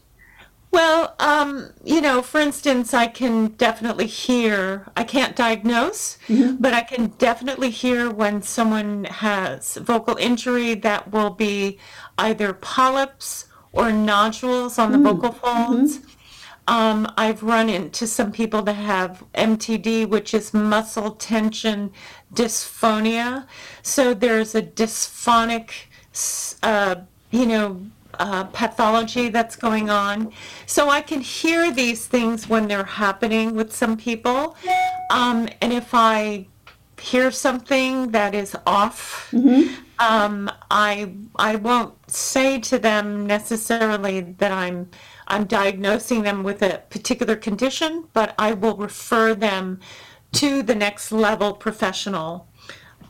[0.73, 6.57] Well, um, you know, for instance, I can definitely hear, I can't diagnose, mm-hmm.
[6.57, 11.79] but I can definitely hear when someone has vocal injury that will be
[12.17, 15.21] either polyps or nodules on the mm-hmm.
[15.21, 15.99] vocal folds.
[15.99, 16.09] Mm-hmm.
[16.69, 21.93] Um, I've run into some people that have MTD, which is muscle tension
[22.33, 23.47] dysphonia.
[23.83, 25.71] So there's a dysphonic,
[26.63, 26.97] uh,
[27.31, 27.83] you know,
[28.23, 30.33] uh, pathology that's going on.
[30.67, 34.57] So I can hear these things when they're happening with some people.
[35.11, 36.47] Um, and if I
[37.01, 39.75] hear something that is off, mm-hmm.
[39.99, 44.89] um, I I won't say to them necessarily that I'm
[45.27, 49.81] I'm diagnosing them with a particular condition, but I will refer them
[50.33, 52.47] to the next level professional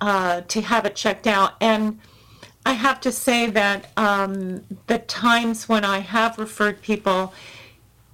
[0.01, 1.53] uh, to have it checked out.
[1.61, 1.99] And
[2.65, 7.33] I have to say that um, the times when I have referred people,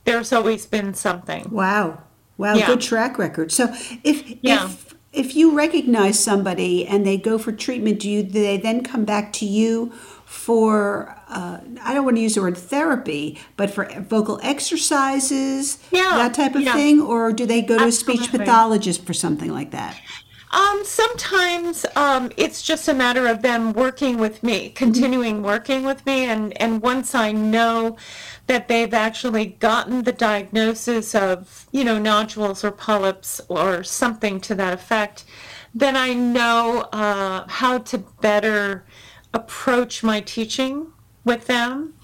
[0.04, 1.50] there's always been something.
[1.50, 2.02] Wow.
[2.38, 2.66] Wow, yeah.
[2.66, 3.50] good track record.
[3.50, 3.68] So
[4.04, 4.64] if yeah.
[4.64, 8.84] if if you recognize somebody and they go for treatment, do you do they then
[8.84, 9.92] come back to you
[10.24, 16.10] for uh, I don't want to use the word therapy, but for vocal exercises, yeah,
[16.16, 18.22] that type of thing, or do they go to Absolutely.
[18.22, 20.00] a speech pathologist for something like that?
[20.50, 26.04] Um, sometimes um, it's just a matter of them working with me, continuing working with
[26.06, 27.96] me, and, and once I know
[28.46, 34.54] that they've actually gotten the diagnosis of, you know, nodules or polyps or something to
[34.54, 35.24] that effect,
[35.74, 38.86] then I know uh, how to better
[39.34, 40.92] approach my teaching
[41.24, 41.94] with them.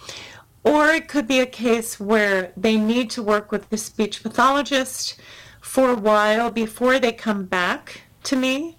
[0.64, 5.18] Or it could be a case where they need to work with the speech pathologist
[5.60, 7.63] for a while before they come back
[8.24, 8.78] to me,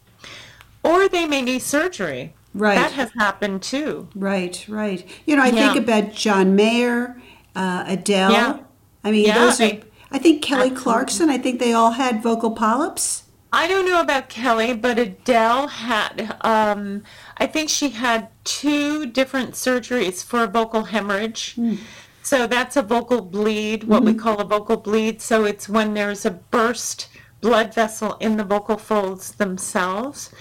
[0.83, 2.33] or they may need surgery.
[2.53, 2.75] Right.
[2.75, 4.07] That has happened too.
[4.15, 5.05] Right, right.
[5.25, 5.73] You know, I yeah.
[5.73, 7.21] think about John Mayer,
[7.55, 8.31] uh, Adele.
[8.31, 8.59] Yeah.
[9.03, 9.79] I mean, yeah, those are,
[10.11, 10.81] I think Kelly absolutely.
[10.81, 13.23] Clarkson, I think they all had vocal polyps.
[13.51, 17.03] I don't know about Kelly, but Adele had, um,
[17.37, 21.55] I think she had two different surgeries for a vocal hemorrhage.
[21.55, 21.79] Mm.
[22.21, 24.13] So that's a vocal bleed, what mm-hmm.
[24.13, 25.21] we call a vocal bleed.
[25.21, 27.07] So it's when there's a burst
[27.41, 30.31] blood vessel in the vocal folds themselves.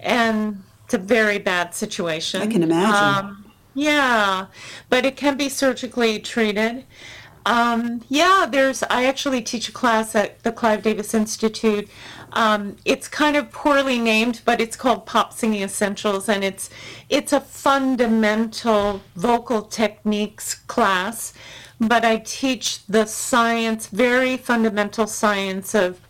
[0.00, 2.42] And it's a very bad situation.
[2.42, 3.24] I can imagine.
[3.24, 4.46] Um, yeah,
[4.88, 6.84] but it can be surgically treated.
[7.46, 8.82] Um, yeah, there's.
[8.84, 11.88] I actually teach a class at the Clive Davis Institute.
[12.32, 16.70] Um, it's kind of poorly named, but it's called Pop Singing Essentials, and it's
[17.08, 21.34] it's a fundamental vocal techniques class.
[21.80, 26.00] But I teach the science, very fundamental science of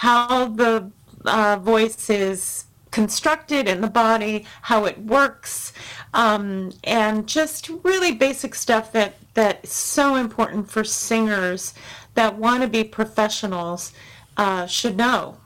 [0.00, 0.90] how the
[1.26, 5.74] uh, voice is constructed in the body, how it works,
[6.14, 11.74] um, and just really basic stuff that that's so important for singers
[12.14, 13.92] that want to be professionals
[14.38, 15.36] uh, should know.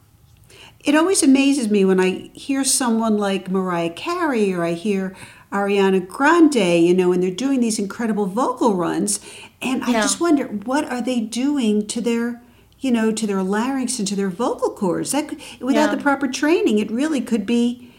[0.85, 5.17] It always amazes me when I hear someone like Mariah Carey or I hear
[5.51, 9.19] Ariana Grande, you know, and they're doing these incredible vocal runs,
[9.61, 10.03] and I yeah.
[10.03, 12.44] just wonder what are they doing to their
[12.85, 15.13] you know, to their larynx and to their vocal cords.
[15.13, 15.95] That could, without yeah.
[15.97, 17.93] the proper training, it really could be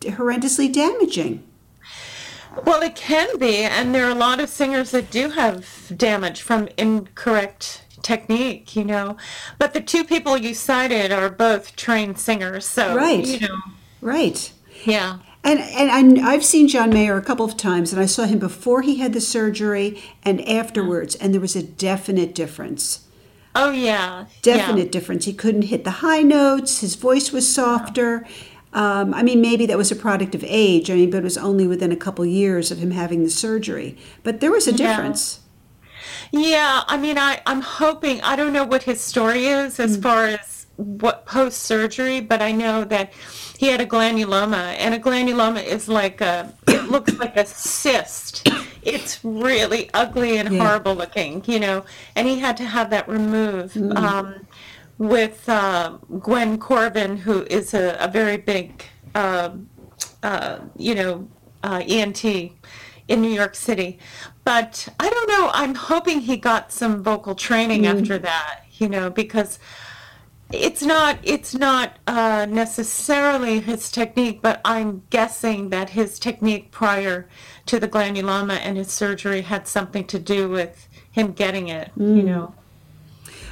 [0.00, 1.42] horrendously damaging.
[2.64, 6.40] Well, it can be, and there are a lot of singers that do have damage
[6.40, 9.16] from incorrect technique, you know.
[9.58, 13.56] But the two people you cited are both trained singers, so right, you know,
[14.00, 14.52] right,
[14.84, 15.18] yeah.
[15.44, 18.38] And and I, have seen John Mayer a couple of times, and I saw him
[18.38, 23.08] before he had the surgery and afterwards, and there was a definite difference.
[23.54, 24.90] Oh yeah, definite yeah.
[24.90, 25.24] difference.
[25.26, 26.80] He couldn't hit the high notes.
[26.80, 28.26] His voice was softer.
[28.72, 30.90] Um, I mean, maybe that was a product of age.
[30.90, 33.98] I mean, but it was only within a couple years of him having the surgery.
[34.22, 35.40] But there was a difference.
[36.30, 40.02] Yeah, I mean, I, I'm hoping, I don't know what his story is as Mm.
[40.02, 43.12] far as what post surgery, but I know that
[43.62, 48.44] he had a granuloma, and a granuloma is like a, it looks like a cyst.
[48.82, 50.64] It's really ugly and Yeah.
[50.64, 51.84] horrible looking, you know,
[52.16, 53.76] and he had to have that removed.
[53.76, 53.96] Mm.
[53.96, 54.46] Um,
[54.98, 58.82] with uh, Gwen Korovin, who is a, a very big,
[59.14, 59.68] um
[60.24, 61.28] uh, you know,
[61.62, 62.24] uh, ENT
[63.12, 63.90] in New York City.
[64.44, 65.50] But I don't know.
[65.54, 69.60] I'm hoping he got some vocal training after that, you know, because
[70.52, 77.28] it's not it's not uh, necessarily his technique, but I'm guessing that his technique prior
[77.66, 82.22] to the granuloma and his surgery had something to do with him getting it, you
[82.22, 82.54] know.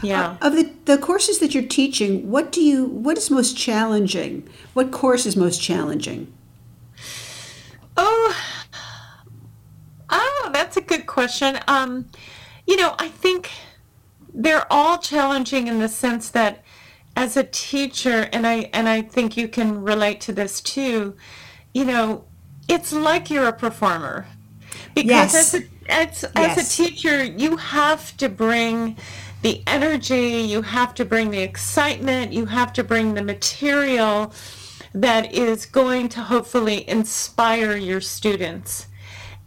[0.03, 0.36] Yeah.
[0.40, 4.48] Of the, the courses that you're teaching, what do you what is most challenging?
[4.74, 6.32] What course is most challenging?
[7.96, 8.36] Oh,
[10.09, 11.59] oh, that's a good question.
[11.68, 12.09] Um,
[12.66, 13.51] you know, I think
[14.32, 16.64] they're all challenging in the sense that
[17.20, 21.16] as a teacher, and I and I think you can relate to this too.
[21.74, 22.24] You know,
[22.68, 24.26] it's like you're a performer
[24.94, 25.34] because Yes.
[25.34, 28.96] as a as, as a teacher, you have to bring
[29.42, 34.32] the energy, you have to bring the excitement, you have to bring the material
[34.94, 38.86] that is going to hopefully inspire your students.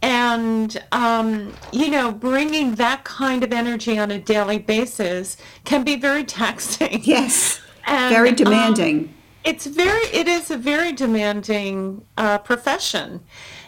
[0.02, 5.96] And, um, you know, bringing that kind of energy on a daily basis can be
[5.96, 7.00] very taxing.
[7.04, 9.14] Yes, And, very um, demanding.
[9.44, 13.20] it's very it is a very demanding uh, profession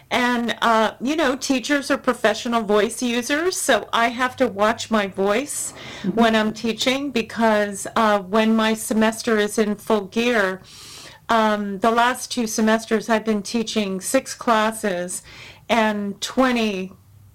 [0.09, 5.07] and uh, you know teachers are professional voice users so i have to watch my
[5.07, 5.73] voice
[6.13, 10.61] when i'm teaching because uh, when my semester is in full gear
[11.29, 15.23] um, the last two semesters i've been teaching six classes
[15.67, 16.93] and 20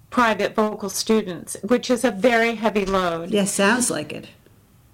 [0.09, 4.27] private vocal students which is a very heavy load yes, sounds like it.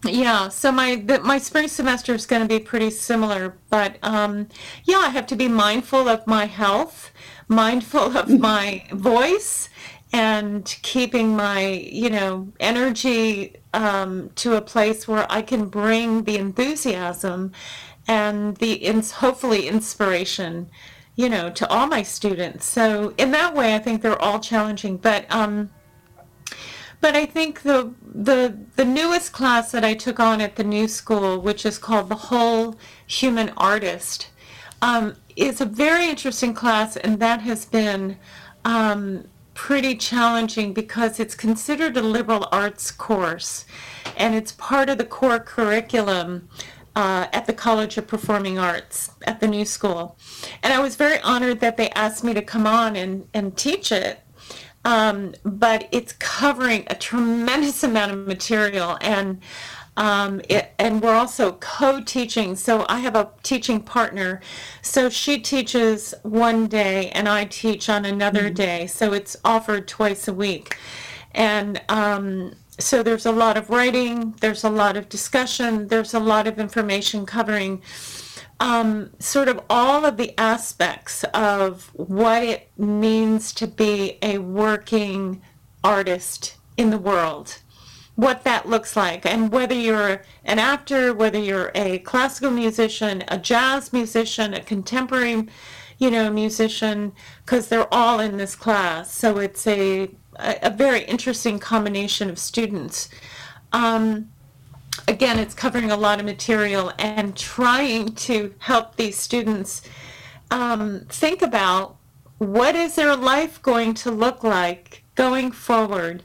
[0.06, 4.48] Yeah, so my the, my spring semester is going to be pretty similar, but um,
[4.86, 7.12] yeah, I have to be mindful of my health,
[7.50, 9.70] mindful of my voice,
[10.14, 16.38] and keeping my you know energy um, to a place where I can bring the
[16.38, 17.52] enthusiasm
[18.08, 20.70] and the ins hopefully inspiration,
[21.18, 22.66] you know, to all my students.
[22.66, 25.26] So in that way, I think they're all challenging, but.
[25.30, 25.72] Um,
[27.02, 30.88] but I think the the the newest class that I took on at the new
[30.88, 32.76] school, which is called the Whole
[33.08, 34.30] Human Artist,
[34.82, 38.18] um, is a very interesting class, and that has been
[38.66, 43.66] um, pretty challenging because it's considered a liberal arts course,
[44.18, 46.50] and it's part of the core curriculum.
[46.96, 50.18] Uh, at the College of Performing Arts at the new school.
[50.62, 53.92] And I was very honored that they asked me to come on and, and teach
[53.92, 54.20] it
[54.86, 59.42] um, but it's covering a tremendous amount of material and
[59.98, 62.56] um, it, and we're also co-teaching.
[62.56, 64.40] So i have a teaching partner.
[64.82, 68.88] So she teaches one day and i teach on another day.
[68.88, 70.78] So it's offered twice a week.
[71.34, 76.20] And um, so there's a lot of writing there's a lot of discussion there's a
[76.20, 77.82] lot of information covering
[78.60, 85.42] um, sort of all of the aspects of what it means to be a working
[85.84, 87.60] artist in the world,
[88.16, 93.38] what that looks like, and whether you're an actor, whether you're a classical musician, a
[93.38, 95.48] jazz musician, a contemporary,
[95.98, 97.14] you know, musician,
[97.46, 99.12] because they're all in this class.
[99.14, 103.10] So it's a a, very interesting combination of students.
[103.74, 104.32] Um,
[105.08, 109.82] again, it's covering a lot of material and trying to help these students
[110.52, 111.96] um, think about
[112.38, 116.24] what is their life going to look like going forward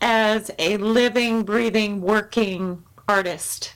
[0.00, 3.74] as a living, breathing, working artist.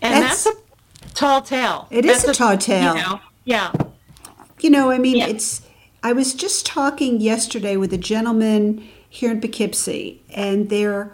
[0.00, 1.88] And That's- that's, a tall tale.
[1.90, 2.94] It is That's a tall tale.
[2.96, 3.72] You know, yeah.
[4.60, 5.26] You know, I mean, Yeah.
[5.26, 5.62] it's.
[6.02, 11.12] I was just talking yesterday with a gentleman here in Poughkeepsie, and they're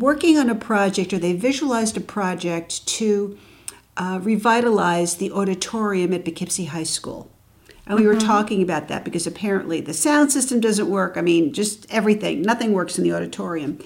[0.00, 3.38] working on a project, or they visualized a project to
[3.96, 7.30] uh, revitalize the auditorium at Poughkeepsie High School.
[7.86, 11.18] And we were talking about that because apparently the sound system doesn't work.
[11.18, 13.78] I mean, just everything, nothing works in the auditorium.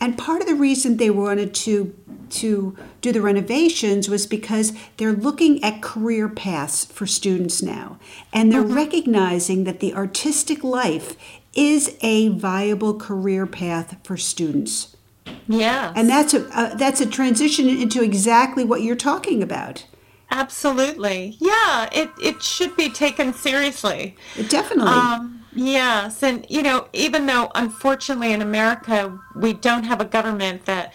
[0.00, 1.94] And part of the reason they wanted to
[2.30, 7.98] to do the renovations was because they're looking at career paths for students now.
[8.32, 11.16] And they're recognizing that the artistic life
[11.54, 14.93] is a viable career path for students.
[15.48, 15.92] Yeah.
[15.94, 19.86] And that's a uh, that's a transition into exactly what you're talking about.
[20.30, 21.36] Absolutely.
[21.38, 24.16] Yeah, it, it should be taken seriously.
[24.48, 24.90] Definitely.
[24.90, 26.22] Um, yes.
[26.22, 30.92] And, you know, even though unfortunately in America we don't have a government that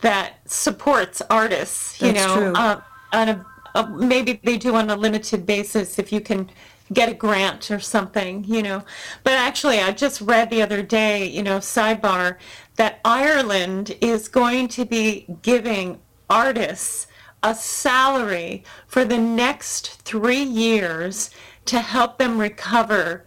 [0.00, 2.52] that supports artists, you That's know, true.
[2.54, 2.80] Uh,
[3.12, 6.50] on a, a, maybe they do on a limited basis if you can
[6.92, 8.82] get a grant or something, you know.
[9.24, 12.36] But actually, I just read the other day, you know, sidebar,
[12.76, 17.06] that Ireland is going to be giving artists
[17.42, 21.30] a salary for the next three years
[21.66, 23.24] to help them recover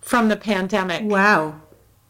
[0.00, 1.02] from the pandemic.
[1.04, 1.60] wow.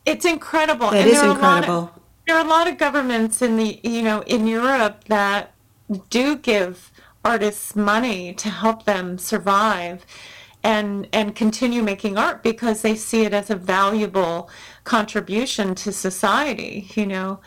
[0.04, 0.90] It's incredible.
[0.90, 2.02] That and is there are a lot of- incredible.
[2.28, 5.52] there are a lot of governments in the you know in Europe that
[6.10, 6.92] do give
[7.24, 10.06] artists money to help them survive
[10.62, 14.50] and and continue making art because they see it as a valuable
[14.84, 17.40] contribution to society you know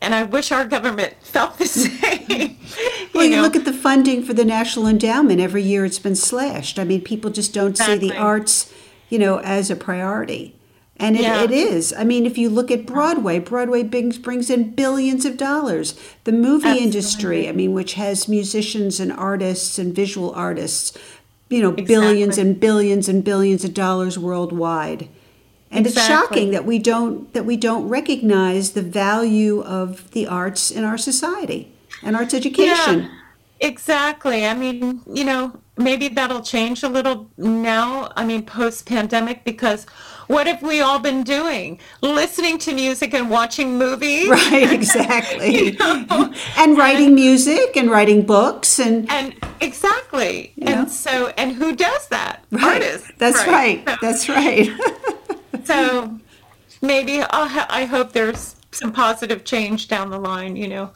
[0.00, 2.56] and I wish our government felt the same
[3.14, 3.42] Well, you know?
[3.42, 5.40] look at the funding for the National Endowment.
[5.40, 6.78] Every year it's been slashed.
[6.78, 8.72] I mean, people just don't see the arts,
[9.08, 10.54] you know, as a priority.
[10.98, 11.42] And it, Yeah.
[11.42, 11.92] it is.
[11.96, 15.98] I mean, if you look at Broadway, Broadway brings, brings in billions of dollars.
[16.24, 20.96] The movie industry, I mean, which has musicians and artists and visual artists,
[21.48, 25.08] you know, billions and billions and billions of dollars worldwide.
[25.70, 30.70] And it's shocking that we don't that we don't recognize the value of the arts
[30.70, 31.72] in our society
[32.02, 33.00] and arts education.
[33.00, 33.08] Yeah,
[33.60, 34.46] exactly.
[34.46, 38.10] I mean, you know, maybe that'll change a little now.
[38.16, 39.84] I mean, post pandemic, because
[40.28, 41.78] what have we all been doing?
[42.00, 44.28] Listening to music and watching movies.
[44.30, 45.50] Right, exactly.
[45.66, 46.32] You know?
[46.56, 50.52] and writing music and writing books and And exactly.
[50.62, 52.44] And so, and who does that?
[52.50, 52.64] right.
[52.82, 53.10] Artists.
[53.18, 53.82] That's right.
[53.88, 54.70] So- That's right.
[55.64, 56.18] So
[56.80, 60.90] maybe I'll ha- I hope there's some positive change down the line, you know.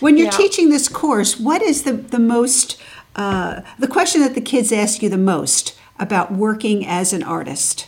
[0.00, 0.42] when you're Yeah.
[0.42, 2.76] teaching this course, what is the the most
[3.16, 7.86] uh, the question that the kids ask you the most about working as an artist?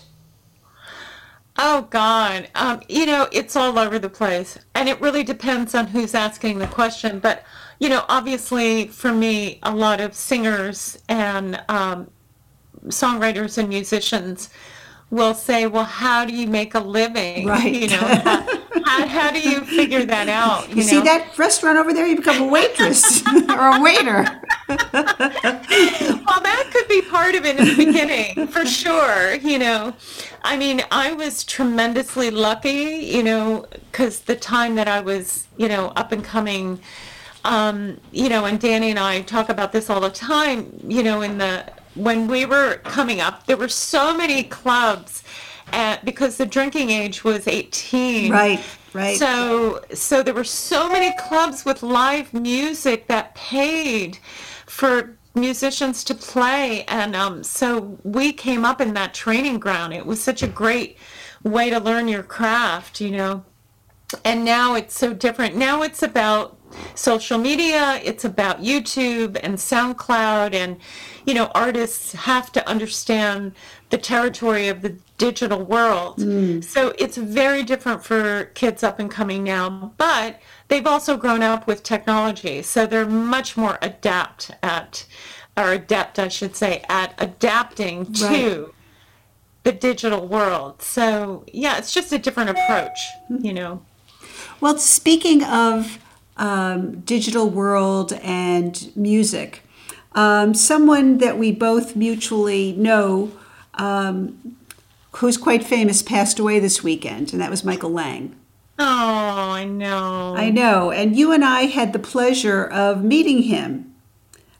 [1.59, 5.87] Oh God, um, you know it's all over the place, and it really depends on
[5.87, 7.19] who's asking the question.
[7.19, 7.45] But
[7.79, 12.11] you know, obviously, for me, a lot of singers and um,
[12.89, 14.51] songwriters and musicians
[15.11, 17.47] will say, "Well, how do you make a living?
[17.47, 17.73] Right.
[17.73, 17.97] You know,
[18.85, 20.69] how, how, do you figure that out?
[20.69, 22.07] You, You see that restaurant over there?
[22.07, 24.25] You become a waitress or a waiter.
[24.69, 29.35] well, that could be part of it in the beginning, for sure.
[29.37, 29.95] You know,
[30.43, 32.71] I mean, I was tremendously lucky,
[33.05, 36.81] you know, because the time that I was, you know, up and coming,
[37.45, 41.23] um, you know, and Danny and I talk about this all the time, you know,
[41.23, 45.23] in the, when we were coming up, there were so many clubs
[45.73, 48.31] at, because the drinking age was 18.
[48.31, 49.19] Right, right.
[49.19, 54.19] So, so there were so many clubs with live music that paid
[54.67, 59.93] for musicians to play, and um, so we came up in that training ground.
[59.93, 60.97] It was such a great
[61.43, 63.45] way to learn your craft, you know.
[64.25, 65.57] And now it's so different.
[65.57, 66.56] Now it's about
[66.95, 70.79] social media, it's about YouTube and SoundCloud, and
[71.25, 73.53] you know, artists have to understand
[73.91, 76.19] the territory of the digital world.
[76.19, 76.63] Mm.
[76.63, 81.67] So it's very different for kids up and coming now, but they've also grown up
[81.67, 85.07] with technology, so they're much more adept at,
[85.57, 88.73] or adept, I should say, at adapting to
[89.65, 90.81] the digital world.
[90.81, 92.99] So yeah, it's just a different approach,
[93.31, 93.45] mm-hmm.
[93.45, 93.83] you know.
[94.61, 95.99] Well, speaking of
[96.37, 99.63] um, digital world and music,
[100.13, 103.33] um, someone that we both mutually know,
[103.75, 104.57] um,
[105.13, 108.35] who's quite famous, passed away this weekend, and that was Michael Lang.
[108.79, 110.35] Oh, I know.
[110.37, 113.95] I know, and you and I had the pleasure of meeting him.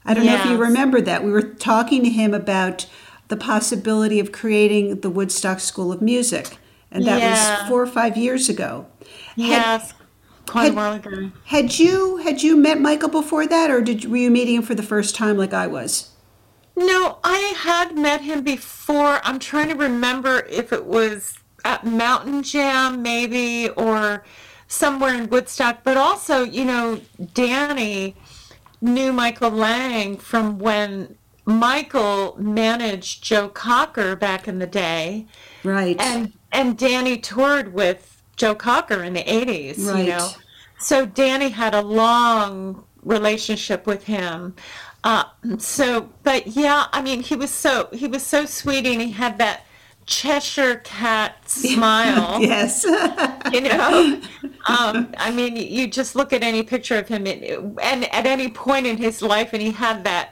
[0.03, 1.23] I don't know if you remember that.
[1.23, 2.87] We were talking to him about
[3.27, 6.57] the possibility of creating the Woodstock School of Music,
[6.91, 7.59] and that Yeah.
[7.59, 8.85] was four or five years ago.
[9.35, 9.93] Yes,
[10.47, 11.31] quite had- a while ago.
[11.45, 14.75] Had you had you met Michael before that, or did were you meeting him for
[14.75, 16.09] the first time like I was?
[16.75, 19.19] No, I had met him before.
[19.23, 24.23] I'm trying to remember if it was at Mountain Jam, maybe, or
[24.67, 25.83] somewhere in Woodstock.
[25.83, 27.01] But also, you know,
[27.33, 28.15] Danny
[28.79, 35.25] knew Michael Lang from when Michael managed Joe Cocker back in the day.
[35.63, 35.99] Right.
[35.99, 40.05] and and Danny toured with Joe Cocker in the 80s, Right.
[40.05, 40.29] you know.
[40.79, 44.55] So Danny had a long relationship with him.
[45.03, 45.23] Uh,
[45.57, 49.37] so, but yeah, I mean, he was so he was so sweet, and he had
[49.39, 49.61] that
[50.05, 52.41] Cheshire cat smile.
[52.41, 52.85] yes.
[53.51, 54.21] You know,
[54.67, 57.43] um, I mean, you just look at any picture of him, it,
[57.81, 60.31] and at any point in his life, and he had that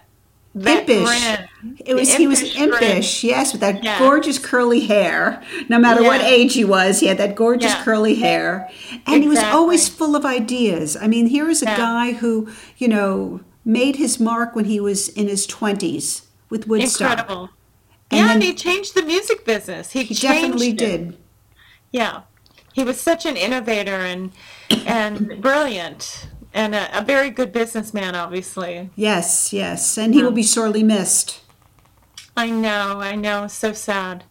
[0.55, 1.03] impish.
[1.03, 1.75] grin.
[1.85, 3.29] It was he was impish grin.
[3.31, 3.99] yes, with that Yeah.
[3.99, 5.41] gorgeous curly hair.
[5.69, 7.83] No matter what age he was, he had that gorgeous Yeah.
[7.83, 8.69] curly hair,
[9.05, 10.95] and he was always full of ideas.
[10.99, 12.47] I mean, here is a guy who
[12.77, 17.11] you know made his mark when he was in his twenties with Woodstock.
[17.19, 17.49] Incredible.
[18.11, 19.91] And yeah, then- and he changed the music business.
[19.91, 20.77] He, He definitely it.
[20.77, 21.17] did.
[21.91, 22.21] Yeah,
[22.73, 24.31] he was such an innovator and
[24.85, 28.15] and brilliant and a, a very good businessman.
[28.15, 31.41] Obviously, Yes, yes, and he will be sorely missed.
[32.35, 34.23] I know, I know, so sad,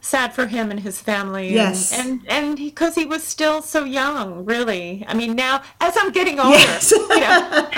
[0.00, 1.46] sad for him and his family.
[1.46, 1.92] and- Yes.
[1.98, 5.04] and and because he, was still so young, really.
[5.08, 6.90] I mean, now as I'm getting older, Yes.
[6.90, 7.68] you know,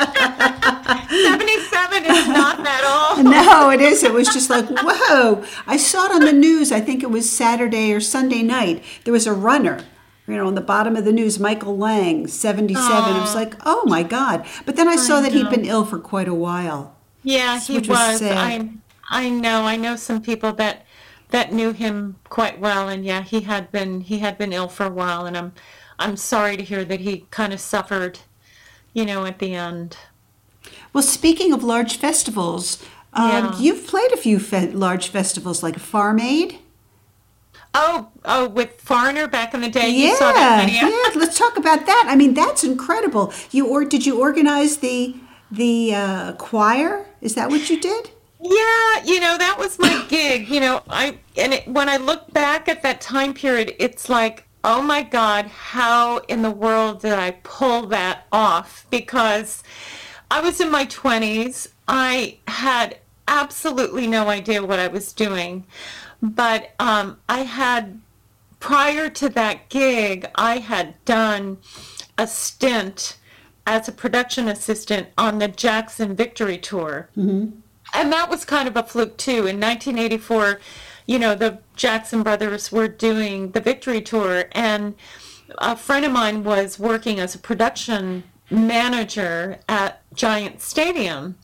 [1.09, 3.25] seventy-seven is not that old.
[3.39, 4.03] No, it is.
[4.03, 5.45] It was just like, whoa.
[5.67, 6.71] I saw it on the news.
[6.73, 8.83] I think it was Saturday or Sunday night.
[9.05, 9.85] There was a runner,
[10.29, 12.93] you know, on the bottom of the news, Michael Lang, 77.
[12.93, 14.47] I was like, oh my God.
[14.67, 16.95] But then I saw that he'd been ill for quite a while.
[17.23, 18.23] Yeah, he was was.
[18.23, 18.69] I
[19.11, 19.63] I know.
[19.65, 20.85] I know some people that
[21.31, 24.85] that knew him quite well, and yeah, he had been he had been ill for
[24.87, 25.53] a while, and I'm
[25.99, 28.21] I'm sorry to hear that he kind of suffered,
[28.93, 29.97] you know, at the end.
[30.93, 32.83] Well, speaking of large festivals,
[33.15, 33.59] um, Yeah.
[33.59, 36.59] you've played a few fe- large festivals like Farm Aid.
[37.75, 40.89] Oh, oh, with Foreigner back in the day, you Yeah, saw that video.
[40.89, 41.21] yeah.
[41.21, 42.05] Let's talk about that.
[42.09, 43.33] I mean, that's incredible.
[43.51, 45.15] You or did you organize the
[45.51, 47.07] the uh, choir?
[47.21, 48.11] Is that what you did?
[48.41, 50.49] Yeah, you know, that was my gig.
[50.49, 54.47] You know, I and it, when I look back at that time period, it's like,
[54.65, 58.87] oh my God, how in the world did I pull that off?
[58.91, 59.63] Because
[60.31, 61.69] I was in my 20s.
[61.87, 62.99] I had
[63.29, 65.67] absolutely no idea what I was doing.
[66.23, 68.01] But um, I had,
[68.61, 71.59] prior to that gig, I had done
[72.17, 73.19] a stint
[73.67, 77.09] as a production assistant on the Jackson Victory Tour
[77.95, 79.47] and that was kind of a fluke too.
[79.47, 80.61] In 1984,
[81.07, 84.95] you know, the Jackson brothers were doing the Victory Tour, and
[85.59, 91.37] a friend of mine was working as a production manager at Giant Stadium.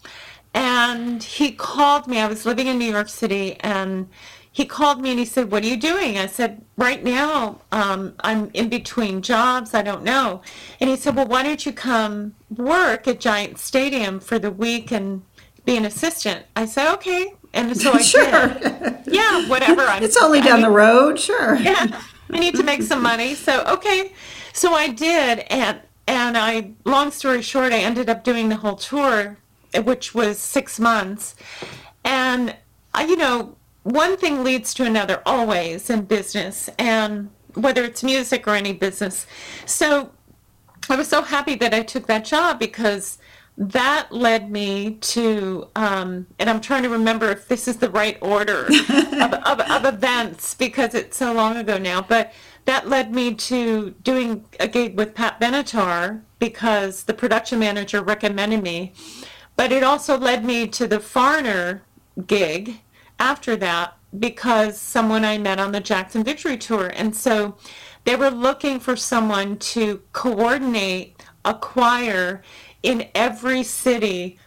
[0.52, 2.20] And he called me.
[2.20, 4.08] I was living in New York City, and
[4.54, 6.16] he called me and he said, What are you doing?
[6.16, 9.74] I said, Right now, um, I'm in between jobs.
[9.74, 10.42] I don't know.
[10.80, 14.92] And he said, Well, why don't you come work at Giant Stadium for the week
[14.92, 15.22] and
[15.66, 16.46] be an assistant?
[16.56, 17.34] I said, Okay.
[17.52, 18.48] And so I Sure.
[18.48, 19.02] did.
[19.08, 19.82] Yeah, whatever.
[19.82, 21.56] I'm, It's only I down the mean, road, sure.
[21.60, 22.00] yeah,
[22.32, 23.34] I need to make some money.
[23.34, 24.12] So okay,
[24.52, 28.76] so I did, and and I, long story short, I ended up doing the whole
[28.76, 29.38] tour,
[29.84, 31.34] which was six months,
[32.04, 32.56] and
[32.94, 38.48] I, you know, one thing leads to another always in business, and whether it's music
[38.48, 39.26] or any business.
[39.66, 40.10] So
[40.90, 43.18] I was so happy that I took that job because
[43.56, 48.18] that led me to, um, and I'm trying to remember if this is the right
[48.20, 52.32] order of, of, of events because it's so long ago now, but
[52.64, 58.62] that led me to doing a gig with Pat Benatar because the production manager recommended
[58.62, 58.92] me.
[59.56, 61.82] But it also led me to the Foreigner
[62.26, 62.80] gig
[63.18, 66.92] after that because someone I met on the Jackson Victory Tour.
[66.94, 67.56] And so
[68.04, 72.42] they were looking for someone to coordinate a choir
[72.82, 74.38] in every city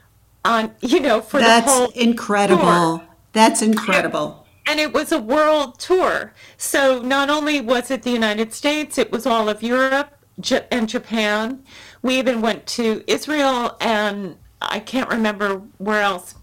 [0.46, 2.62] on, you know, for the That's whole incredible.
[2.64, 3.02] tour.
[3.34, 4.48] That's incredible.
[4.68, 6.34] And it was a world tour.
[6.58, 10.88] So not only was it the United States, it was all of Europe J- and
[10.88, 11.64] Japan.
[12.02, 16.36] We even went to Israel and I can't remember where else,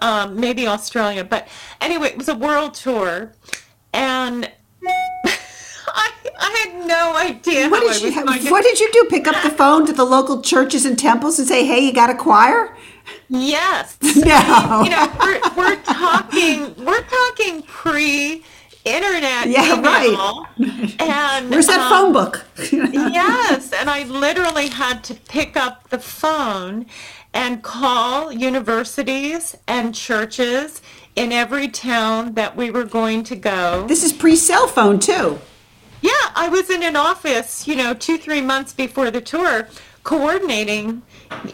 [0.00, 1.24] um, maybe Australia.
[1.24, 1.48] But
[1.80, 3.32] anyway, it was a world tour.
[3.92, 4.50] And
[4.84, 6.10] I,
[6.40, 9.06] I had no idea What did you was going to What did you do?
[9.10, 12.10] Pick up the phone to the local churches and temples and say, "Hey, you got
[12.10, 12.76] a choir?"
[13.28, 13.98] Yes.
[14.16, 14.82] No.
[14.84, 20.46] You know, we're, we're talking, we're talking pre-internet Yeah, email.
[21.00, 22.44] And Where's that um, phone book?
[22.70, 26.86] yes, and I literally had to pick up the phone
[27.34, 30.82] and call universities and churches
[31.16, 33.86] in every town that we were going to go.
[33.86, 35.38] this is pre-cell phone too.
[36.00, 39.68] Yeah, I was in an office, you know, two, three months before the tour,
[40.02, 41.02] coordinating,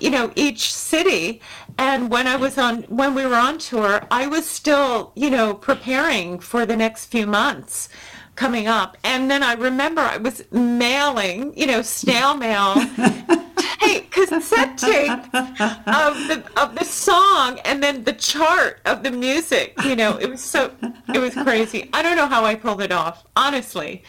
[0.00, 1.42] you know, each city.
[1.76, 5.52] And when I was on, when we were on tour, I was still, you know,
[5.52, 7.90] preparing for the next few months
[8.38, 8.96] coming up.
[9.02, 12.74] And then I remember I was mailing, you know, snail mail,
[13.80, 19.74] tape, cassette tape of the of the song, and then the chart of the music.
[19.84, 20.72] You know, it was so
[21.12, 21.90] it was crazy.
[21.92, 24.04] I don't know how I pulled it off, honestly.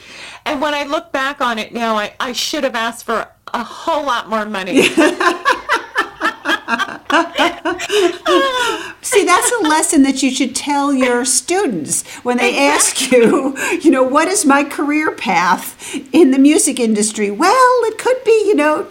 [0.46, 3.64] And when I look back on it now, I, I should have asked for a
[3.64, 4.90] whole lot more money.
[9.90, 14.46] lesson that you should tell your students when they ask you, you know, what is
[14.46, 17.32] my career path in the music industry?
[17.32, 18.88] Well, it could be, you know,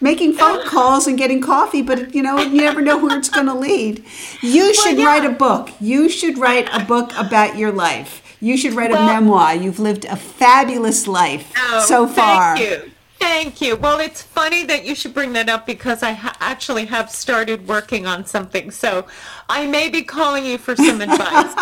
[0.00, 3.46] making phone calls and getting coffee, but you know, you never know where it's going
[3.46, 4.04] to lead.
[4.42, 5.06] You should yeah.
[5.06, 5.70] write a book.
[5.80, 8.20] You should write a book about your life.
[8.40, 9.54] You should write a memoir.
[9.54, 12.56] You've lived a fabulous life Oh, so far.
[12.56, 12.93] Thank you.
[13.18, 13.76] Thank you.
[13.76, 17.66] Well, it's funny that you should bring that up because I ha- actually have started
[17.66, 18.70] working on something.
[18.70, 19.06] So
[19.48, 21.54] I may be calling you for some advice.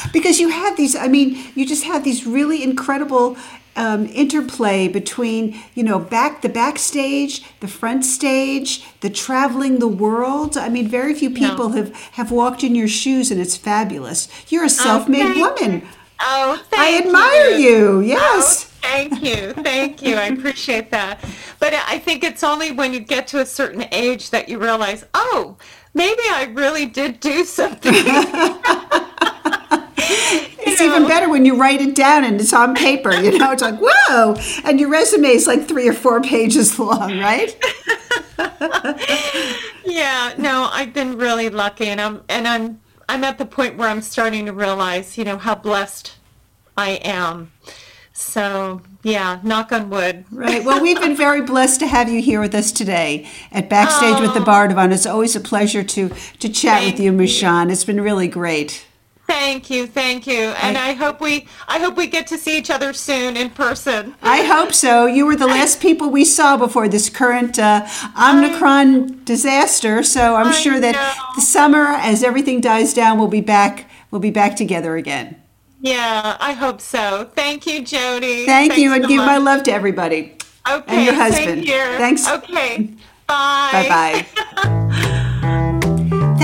[0.12, 3.36] because you have these i mean you just have these really incredible
[3.76, 10.56] um, interplay between you know back the backstage the front stage the traveling the world.
[10.56, 14.28] I mean very few people have have walked in your shoes and it's fabulous.
[14.48, 15.88] You're a self-made thank woman.
[16.20, 18.66] Oh, i admire you, yes.
[18.66, 19.52] Oh, thank you.
[19.52, 20.16] Thank you.
[20.16, 21.24] I appreciate that.
[21.58, 25.04] But I think it's only when you get to a certain age that you realize,
[25.14, 25.56] oh,
[25.94, 27.94] maybe I really did do something.
[30.62, 33.12] It's even better when you write it down and it's on paper.
[33.12, 37.18] You know, it's like whoa, and your resume is like three or four pages long,
[37.18, 37.54] right?
[39.84, 43.88] yeah, no, I've been really lucky and I'm and I'm I'm at the point where
[43.88, 46.16] I'm starting to realize, you know, how blessed
[46.76, 47.52] I am.
[48.20, 50.24] So, yeah, knock on wood.
[50.30, 50.62] Right.
[50.62, 54.34] Well, we've been very blessed to have you here with us today at Backstage with
[54.34, 54.92] the Bardavon.
[54.92, 57.12] It's always a pleasure to to chat Thank with you.
[57.12, 57.70] Machan.
[57.70, 58.86] It's been really great.
[59.26, 60.50] Thank you, thank you.
[60.60, 64.14] And I hope we I hope we get to see each other soon in person.
[64.22, 65.06] I hope so.
[65.06, 67.86] You were the last people we saw before this current uh,
[68.20, 70.02] Omicron disaster.
[70.02, 71.34] So I'm I sure that know.
[71.36, 73.88] the summer, as everything dies down, we'll be back.
[74.10, 75.40] We'll be back together again.
[75.80, 77.30] Yeah, I hope so.
[77.34, 78.44] Thank you, Jody.
[78.46, 80.36] Thank you, and so give my love to everybody.
[80.70, 81.64] Okay, and your husband.
[81.64, 81.96] here.
[81.96, 82.28] Thanks.
[82.28, 82.90] Okay.
[83.26, 83.86] Bye.
[83.88, 84.26] Bye
[84.56, 85.16] bye.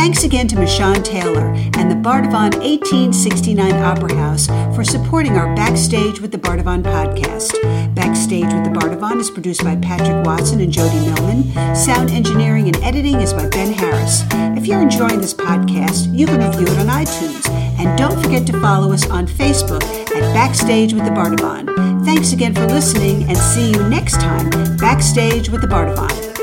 [0.06, 6.20] Thanks again to Machan Taylor and the Bardavon 1869 Opera House for supporting our Backstage
[6.20, 7.52] with the Bardavon podcast.
[7.92, 11.74] Backstage with the Bardavon is produced by Patrick Watson and Jody Millman.
[11.74, 14.22] Sound engineering and editing is by Ben Harris.
[14.56, 17.50] If you're enjoying this podcast, you can review it on iTunes.
[17.80, 22.04] And don't forget to follow us on Facebook at Backstage with the Bardavon.
[22.04, 26.35] Thanks again for listening and see you next time, Backstage with the Bardavon.